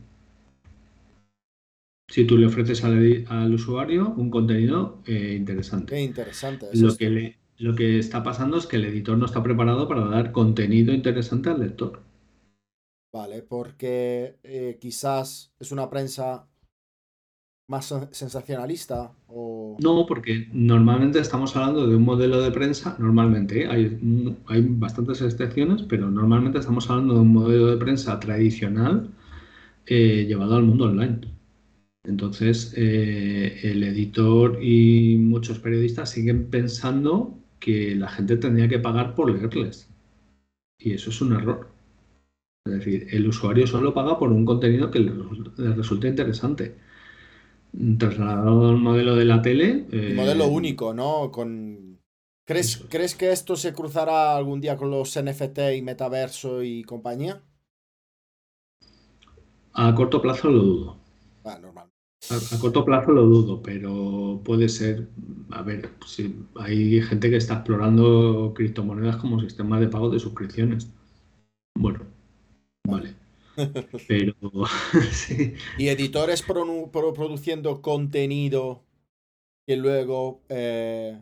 si 2.11 2.25
tú 2.25 2.37
le 2.37 2.45
ofreces 2.45 2.83
al, 2.83 3.53
usuario 3.53 4.13
un 4.17 4.29
contenido 4.29 5.01
eh, 5.05 5.33
interesante. 5.37 5.95
Qué 5.95 6.01
interesante. 6.01 6.67
lo, 6.73 6.95
que 6.97 7.37
lo 7.57 7.73
que 7.73 7.99
está 7.99 8.21
pasando 8.21 8.57
es 8.57 8.67
que 8.67 8.75
el 8.75 8.85
editor 8.85 9.17
no 9.17 9.25
está 9.25 9.41
preparado 9.41 9.87
para 9.87 10.05
dar 10.05 10.33
contenido 10.33 10.93
interesante 10.93 11.49
al 11.49 11.61
lector. 11.61 12.03
Vale, 13.13 13.43
porque 13.43 14.39
eh, 14.43 14.77
quizás 14.79 15.53
es 15.57 15.71
una 15.71 15.89
prensa 15.89 16.49
más 17.69 17.93
sensacionalista 18.11 19.13
o... 19.27 19.60
No, 19.79 20.05
porque 20.07 20.47
normalmente 20.53 21.19
estamos 21.19 21.55
hablando 21.55 21.87
de 21.87 21.95
un 21.95 22.03
modelo 22.03 22.41
de 22.41 22.51
prensa, 22.51 22.95
normalmente, 22.99 23.63
¿eh? 23.63 23.67
hay, 23.67 23.99
hay 24.47 24.65
bastantes 24.67 25.21
excepciones, 25.21 25.83
pero 25.83 26.09
normalmente 26.09 26.59
estamos 26.59 26.89
hablando 26.89 27.15
de 27.15 27.19
un 27.21 27.33
modelo 27.33 27.67
de 27.67 27.77
prensa 27.77 28.19
tradicional 28.19 29.09
llevado 29.87 30.55
al 30.55 30.63
mundo 30.63 30.85
online. 30.85 31.19
Entonces, 32.03 32.73
eh, 32.77 33.59
el 33.63 33.83
editor 33.83 34.57
y 34.61 35.17
muchos 35.17 35.59
periodistas 35.59 36.09
siguen 36.09 36.49
pensando 36.49 37.37
que 37.59 37.95
la 37.95 38.09
gente 38.09 38.37
tendría 38.37 38.67
que 38.67 38.79
pagar 38.79 39.13
por 39.15 39.31
leerles. 39.31 39.87
Y 40.79 40.93
eso 40.93 41.11
es 41.11 41.21
un 41.21 41.33
error. 41.33 41.69
Es 42.65 42.73
decir, 42.73 43.07
el 43.11 43.27
usuario 43.27 43.67
solo 43.67 43.93
paga 43.93 44.17
por 44.17 44.31
un 44.31 44.45
contenido 44.45 44.89
que 44.89 44.99
le, 44.99 45.13
resulte 45.75 46.07
interesante. 46.07 46.75
Trasladado 47.97 48.69
al 48.69 48.77
modelo 48.77 49.15
de 49.15 49.25
la 49.25 49.41
tele. 49.41 49.85
Eh, 49.91 50.13
modelo 50.15 50.47
único, 50.47 50.93
¿no? 50.93 51.31
Con... 51.31 51.99
¿Crees, 52.45 52.83
¿Crees 52.89 53.15
que 53.15 53.31
esto 53.31 53.55
se 53.55 53.73
cruzará 53.73 54.35
algún 54.35 54.59
día 54.59 54.75
con 54.75 54.91
los 54.91 55.17
NFT 55.17 55.59
y 55.77 55.81
metaverso 55.81 56.63
y 56.63 56.83
compañía? 56.83 57.41
A 59.73 59.95
corto 59.95 60.21
plazo 60.21 60.49
lo 60.49 60.63
dudo. 60.63 60.97
Ah, 61.45 61.57
normal. 61.61 61.87
A, 62.29 62.59
corto 62.59 62.83
plazo 62.83 63.11
lo 63.11 63.23
dudo, 63.23 63.61
pero 63.61 64.41
puede 64.43 64.67
ser. 64.67 65.07
A 65.51 65.61
ver, 65.61 65.89
si 66.05 66.35
hay 66.55 67.01
gente 67.01 67.29
que 67.29 67.37
está 67.37 67.55
explorando 67.55 68.53
criptomonedas 68.53 69.15
como 69.17 69.39
sistema 69.39 69.79
de 69.79 69.87
pago 69.87 70.09
de 70.09 70.19
suscripciones. 70.19 70.89
Bueno, 71.75 72.01
vale. 72.85 73.20
Pero 74.07 74.35
sí. 75.11 75.53
¿Y 75.77 75.87
editores 75.89 76.43
produciendo 76.43 77.81
contenido 77.81 78.83
que 79.67 79.77
luego 79.77 80.41
eh, 80.49 81.21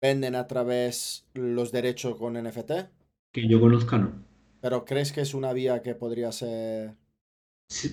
venden 0.00 0.34
a 0.34 0.46
través 0.46 1.26
los 1.34 1.72
derechos 1.72 2.16
con 2.16 2.34
NFT? 2.34 2.72
Que 3.32 3.48
yo 3.48 3.60
conozca, 3.60 3.98
no. 3.98 4.12
¿Pero 4.60 4.84
crees 4.84 5.12
que 5.12 5.20
es 5.20 5.34
una 5.34 5.52
vía 5.52 5.82
que 5.82 5.94
podría 5.94 6.32
ser 6.32 6.94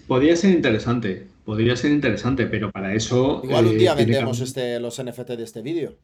podría 0.08 0.36
ser 0.36 0.52
interesante, 0.52 1.28
podría 1.46 1.76
ser 1.76 1.92
interesante, 1.92 2.46
pero 2.46 2.72
para 2.72 2.94
eso. 2.94 3.42
Igual 3.44 3.68
un 3.68 3.78
día 3.78 3.94
eh, 3.94 3.96
vendemos 3.96 4.40
este, 4.40 4.80
los 4.80 5.02
NFT 5.02 5.30
de 5.32 5.44
este 5.44 5.62
vídeo. 5.62 5.98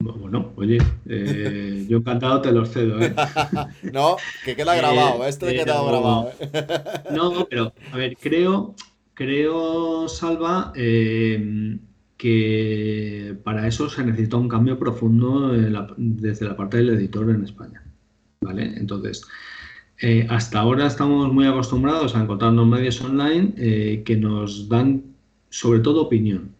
Bueno, 0.00 0.52
oye, 0.56 0.78
eh, 1.06 1.84
yo 1.88 1.98
encantado 1.98 2.40
te 2.40 2.52
los 2.52 2.70
cedo, 2.70 3.00
¿eh? 3.00 3.12
no, 3.92 4.16
que 4.44 4.54
queda 4.54 4.76
grabado, 4.76 5.26
esto 5.26 5.46
ha 5.46 5.50
quedado 5.50 5.88
grabado. 5.88 6.30
no, 7.10 7.48
pero, 7.50 7.72
a 7.92 7.96
ver, 7.96 8.16
creo, 8.16 8.76
creo, 9.14 10.08
Salva, 10.08 10.72
que 10.74 11.80
para 13.42 13.66
eso 13.66 13.90
se 13.90 14.04
necesita 14.04 14.36
un 14.36 14.48
cambio 14.48 14.78
profundo 14.78 15.50
desde 15.96 16.46
la 16.46 16.56
parte 16.56 16.76
del 16.76 16.90
editor 16.90 17.28
en 17.30 17.42
España. 17.44 17.82
¿Vale? 18.40 18.72
Entonces, 18.76 19.26
eh, 20.00 20.26
hasta 20.30 20.60
ahora 20.60 20.86
estamos 20.86 21.32
muy 21.32 21.46
acostumbrados 21.46 22.14
a 22.14 22.22
encontrarnos 22.22 22.68
medios 22.68 23.00
online 23.00 23.52
eh, 23.56 24.02
que 24.04 24.16
nos 24.16 24.68
dan 24.68 25.02
sobre 25.50 25.80
todo 25.80 26.02
opinión. 26.02 26.54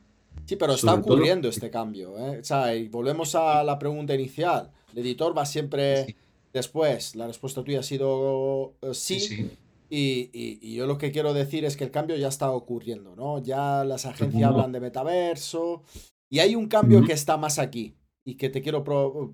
Sí, 0.49 0.57
pero 0.57 0.73
está 0.73 0.95
ocurriendo 0.95 1.47
este 1.51 1.71
cambio. 1.71 2.17
¿eh? 2.19 2.39
O 2.41 2.45
sea, 2.45 2.75
y 2.75 2.89
volvemos 2.89 3.35
a 3.35 3.63
la 3.63 3.79
pregunta 3.79 4.15
inicial. 4.15 4.71
El 4.95 5.01
editor 5.01 5.37
va 5.37 5.45
siempre 5.45 6.17
después. 6.55 7.15
La 7.17 7.27
respuesta 7.27 7.63
tuya 7.63 7.81
ha 7.81 7.83
sido 7.83 8.75
sí. 8.93 9.51
Y, 9.91 10.75
yo 10.75 10.87
lo 10.87 10.97
que 10.97 11.13
quiero 11.13 11.35
decir 11.35 11.67
es 11.67 11.77
que 11.77 11.85
el 11.85 11.91
cambio 11.91 12.17
ya 12.17 12.29
está 12.29 12.51
ocurriendo, 12.51 13.15
¿no? 13.15 13.43
Ya 13.43 13.85
las 13.85 14.07
agencias 14.07 14.51
hablan 14.51 14.73
de 14.73 14.81
metaverso 14.81 15.83
y 16.31 16.39
hay 16.39 16.55
un 16.55 16.67
cambio 16.67 17.05
que 17.05 17.13
está 17.13 17.37
más 17.37 17.59
aquí 17.59 17.95
y 18.25 18.37
que 18.37 18.49
te 18.49 18.63
quiero 18.63 18.85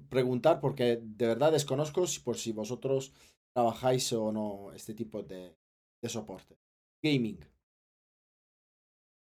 preguntar 0.09 0.61
porque 0.61 1.01
de 1.01 1.27
verdad 1.29 1.53
desconozco 1.53 2.05
por 2.25 2.37
si 2.37 2.51
vosotros 2.51 3.13
trabajáis 3.53 4.13
o 4.13 4.33
no 4.33 4.73
este 4.75 4.95
tipo 4.95 5.23
de, 5.23 5.55
soporte. 6.09 6.57
Gaming. 7.03 7.39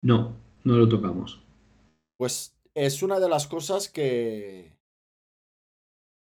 No, 0.03 0.37
no 0.63 0.77
lo 0.77 0.89
tocamos. 0.89 1.43
Pues 2.23 2.57
es 2.77 3.03
una 3.03 3.19
de 3.19 3.29
las 3.29 3.49
cosas 3.49 3.89
que 3.89 4.79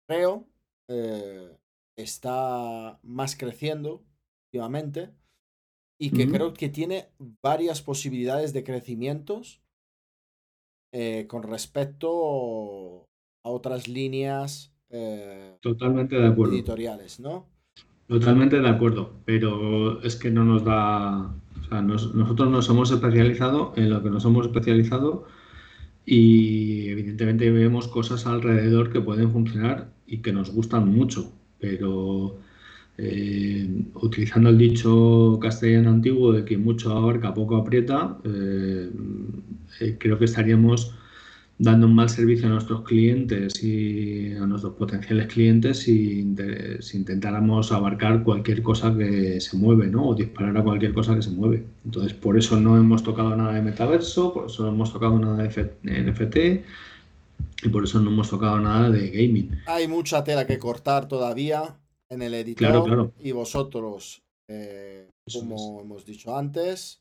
creo 0.10 0.48
eh, 0.90 1.56
está 1.96 2.98
más 3.04 3.36
creciendo 3.36 4.02
últimamente 4.48 5.12
y 6.00 6.10
que 6.10 6.28
creo 6.28 6.56
que 6.56 6.70
tiene 6.70 7.10
varias 7.44 7.84
posibilidades 7.84 8.52
de 8.52 8.64
crecimientos 8.64 9.62
eh, 10.92 11.28
con 11.28 11.44
respecto 11.44 13.08
a 13.44 13.50
otras 13.52 13.88
líneas 13.88 14.74
eh, 14.90 15.60
Totalmente 15.62 16.16
de 16.16 16.30
acuerdo. 16.30 16.56
editoriales, 16.56 17.20
¿no? 17.20 17.46
Totalmente 18.08 18.60
de 18.60 18.70
acuerdo, 18.70 19.22
pero 19.24 20.02
es 20.02 20.16
que 20.16 20.32
no 20.32 20.46
nos 20.46 20.64
da, 20.66 21.28
o 21.62 21.64
sea, 21.70 21.84
nosotros 21.84 22.50
nos 22.50 22.68
hemos 22.70 22.90
especializado 22.90 23.74
en 23.76 23.92
lo 23.92 24.02
que 24.02 24.10
nos 24.10 24.26
hemos 24.26 24.48
especializado 24.48 25.28
y 26.16 26.90
evidentemente 26.90 27.52
vemos 27.52 27.88
cosas 27.88 28.26
alrededor 28.28 28.92
que 28.92 29.02
pueden 29.02 29.32
funcionar 29.32 29.94
y 30.06 30.22
que 30.22 30.34
nos 30.34 30.52
gustan 30.52 30.88
mucho, 30.90 31.34
pero 31.60 32.38
Eh, 32.98 33.68
utilizando 33.96 34.50
el 34.50 34.58
dicho 34.58 35.40
castellano 35.42 35.90
antiguo 35.92 36.34
de 36.34 36.46
que 36.46 36.58
mucho 36.58 36.92
abarca, 36.92 37.34
poco 37.34 37.56
aprieta, 37.58 38.20
eh, 38.26 38.92
eh, 39.80 39.98
creo 40.00 40.18
que 40.20 40.26
estaríamos 40.26 40.94
dando 41.62 41.86
un 41.86 41.94
mal 41.94 42.10
servicio 42.10 42.48
a 42.48 42.50
nuestros 42.50 42.82
clientes 42.82 43.64
y 43.64 44.34
a 44.34 44.48
nuestros 44.48 44.74
potenciales 44.74 45.28
clientes 45.28 45.78
si, 45.78 46.22
intentáramos 46.94 47.72
abarcar 47.72 48.24
cualquier 48.24 48.64
cosa 48.64 48.98
que 48.98 49.40
se 49.40 49.58
mueve, 49.58 49.86
¿no? 49.86 50.08
O 50.08 50.16
disparar 50.16 50.58
a 50.58 50.64
cualquier 50.64 50.92
cosa 50.92 51.14
que 51.14 51.22
se 51.22 51.30
mueve. 51.30 51.64
Entonces, 51.86 52.16
por 52.16 52.36
eso 52.36 52.60
no 52.60 52.78
hemos 52.78 53.04
tocado 53.04 53.36
nada 53.36 53.54
de 53.54 53.62
metaverso, 53.62 54.34
por 54.34 54.48
eso 54.48 54.64
no 54.64 54.70
hemos 54.70 54.92
tocado 54.92 55.20
nada 55.20 55.44
de 55.44 56.04
NFT 56.04 56.38
y 57.64 57.70
por 57.70 57.84
eso 57.84 58.00
no 58.00 58.10
hemos 58.10 58.32
tocado 58.32 58.60
nada 58.60 58.90
de 58.90 59.12
gaming. 59.12 59.52
Hay 59.68 59.88
mucha 59.88 60.24
tela 60.24 60.48
que 60.48 60.58
cortar 60.58 61.08
todavía 61.08 61.78
en 62.10 62.24
el 62.24 62.34
editor. 62.34 63.14
Y 63.20 63.34
vosotros, 63.34 64.24
eh, 64.48 65.12
como 65.32 65.80
hemos 65.82 66.08
dicho 66.08 66.36
antes, 66.36 67.01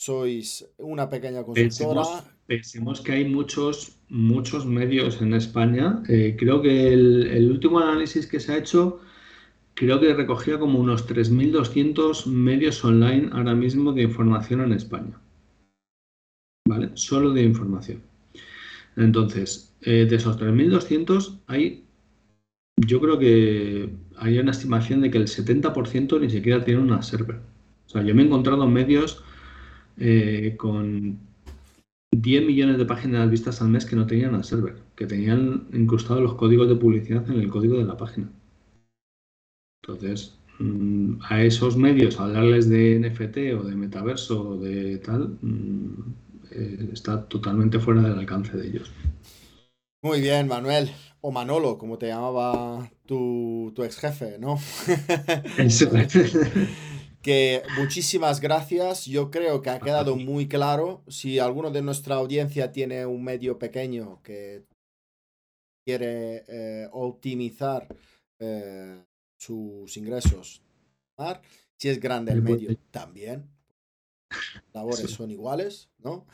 sois 0.00 0.66
una 0.78 1.10
pequeña 1.10 1.44
consultora. 1.44 2.24
Pensemos, 2.46 3.02
que 3.02 3.12
hay 3.12 3.28
muchos, 3.28 3.98
muchos 4.08 4.64
medios 4.64 5.20
en 5.20 5.34
España. 5.34 6.02
Eh, 6.08 6.36
creo 6.38 6.62
que 6.62 6.92
el, 6.94 7.50
último 7.50 7.80
análisis 7.80 8.26
que 8.26 8.40
se 8.40 8.52
ha 8.52 8.56
hecho, 8.56 9.00
creo 9.74 10.00
que 10.00 10.14
recogía 10.14 10.58
como 10.58 10.80
unos 10.80 11.06
3.200 11.06 12.26
medios 12.26 12.82
online 12.82 13.28
ahora 13.32 13.54
mismo 13.54 13.92
de 13.92 14.02
información 14.02 14.62
en 14.62 14.72
España. 14.72 15.20
¿Vale? 16.66 16.92
Solo 16.94 17.32
de 17.32 17.42
información. 17.42 18.02
Entonces, 18.96 19.76
eh, 19.82 20.06
de 20.08 20.16
esos 20.16 20.38
3.200 20.38 21.40
hay 21.46 21.84
yo 22.76 22.98
creo 23.02 23.18
que 23.18 23.90
hay 24.16 24.38
una 24.38 24.52
estimación 24.52 25.02
de 25.02 25.10
que 25.10 25.18
el 25.18 25.26
70% 25.26 26.18
ni 26.18 26.30
siquiera 26.30 26.64
tiene 26.64 26.80
una 26.80 27.02
server. 27.02 27.40
O 27.86 27.88
sea, 27.90 28.02
yo 28.02 28.14
me 28.14 28.22
he 28.22 28.26
encontrado 28.26 28.66
medios 28.66 29.22
eh, 29.98 30.54
con 30.56 31.18
10 32.12 32.44
millones 32.44 32.78
de 32.78 32.86
páginas 32.86 33.30
vistas 33.30 33.62
al 33.62 33.68
mes 33.68 33.86
que 33.86 33.96
no 33.96 34.06
tenían 34.06 34.34
una 34.34 34.42
server, 34.42 34.76
que 34.96 35.06
tenían 35.06 35.68
incrustados 35.72 36.22
los 36.22 36.34
códigos 36.34 36.68
de 36.68 36.76
publicidad 36.76 37.28
en 37.30 37.40
el 37.40 37.48
código 37.48 37.78
de 37.78 37.84
la 37.84 37.96
página. 37.96 38.30
Entonces, 39.82 40.38
mm, 40.58 41.14
a 41.28 41.42
esos 41.42 41.76
medios, 41.76 42.20
hablarles 42.20 42.68
de 42.68 42.96
NFT 43.00 43.54
o 43.58 43.62
de 43.62 43.76
metaverso 43.76 44.50
o 44.50 44.56
de 44.58 44.98
tal, 44.98 45.38
mm, 45.40 46.14
eh, 46.52 46.90
está 46.92 47.24
totalmente 47.28 47.78
fuera 47.78 48.02
del 48.02 48.18
alcance 48.18 48.56
de 48.56 48.66
ellos. 48.68 48.90
Muy 50.02 50.20
bien, 50.20 50.48
Manuel 50.48 50.90
o 51.20 51.30
Manolo, 51.30 51.76
como 51.76 51.98
te 51.98 52.06
llamaba 52.06 52.90
tu, 53.06 53.72
ex 53.78 53.98
jefe, 53.98 54.38
¿no? 54.38 54.58
que 57.22 57.62
muchísimas 57.76 58.40
gracias. 58.40 59.06
Yo 59.06 59.30
creo 59.30 59.62
que 59.62 59.70
ha 59.70 59.80
quedado 59.80 60.16
muy 60.16 60.48
claro. 60.48 61.02
Si 61.08 61.38
alguno 61.38 61.70
de 61.70 61.82
nuestra 61.82 62.16
audiencia 62.16 62.72
tiene 62.72 63.06
un 63.06 63.22
medio 63.22 63.58
pequeño 63.58 64.20
que 64.22 64.64
quiere 65.84 66.44
eh, 66.48 66.88
optimizar 66.92 67.88
eh, 68.38 69.02
sus 69.36 69.96
ingresos, 69.96 70.62
si 71.76 71.88
es 71.88 72.00
grande 72.00 72.32
el 72.32 72.42
medio, 72.42 72.76
también. 72.90 73.48
Labores 74.72 75.10
son 75.10 75.30
iguales, 75.30 75.90
¿no? 75.98 76.26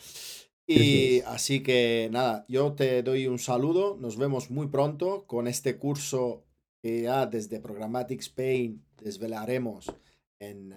Y 0.67 1.21
así 1.23 1.63
que 1.63 2.09
nada, 2.11 2.45
yo 2.49 2.73
te 2.73 3.03
doy 3.03 3.27
un 3.29 3.39
saludo, 3.39 3.97
nos 4.01 4.17
vemos 4.17 4.51
muy 4.51 4.67
pronto 4.67 5.25
con 5.27 5.47
este 5.47 5.77
curso 5.79 6.45
que 6.83 7.03
ya 7.03 7.27
desde 7.27 7.61
Programmatic 7.61 8.21
Spain 8.21 8.85
desvelaremos 9.01 9.93
en 10.39 10.75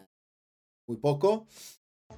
muy 0.88 0.97
poco. 0.97 1.47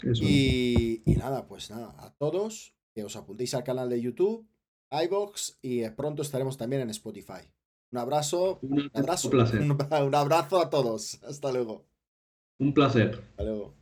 Y, 0.04 1.04
nada, 1.18 1.48
pues 1.48 1.70
nada, 1.70 1.94
a 2.00 2.14
todos 2.14 2.74
que 2.94 3.04
os 3.04 3.16
apuntéis 3.16 3.54
al 3.54 3.64
canal 3.64 3.90
de 3.90 4.02
YouTube, 4.02 4.48
iBox 4.92 5.60
y 5.62 5.88
pronto 5.90 6.22
estaremos 6.22 6.58
también 6.58 6.82
en 6.82 6.90
Spotify. 6.90 7.50
Un 7.92 8.00
abrazo, 8.00 8.60
un, 8.62 8.90
abrazo, 8.94 9.30
un, 9.30 9.72
un 10.08 10.16
abrazo 10.16 10.62
a 10.62 10.70
todos. 10.70 11.22
Hasta 11.24 11.52
luego. 11.52 11.86
Un 12.60 12.74
placer. 12.74 13.24
Hasta 13.32 13.44
luego. 13.44 13.76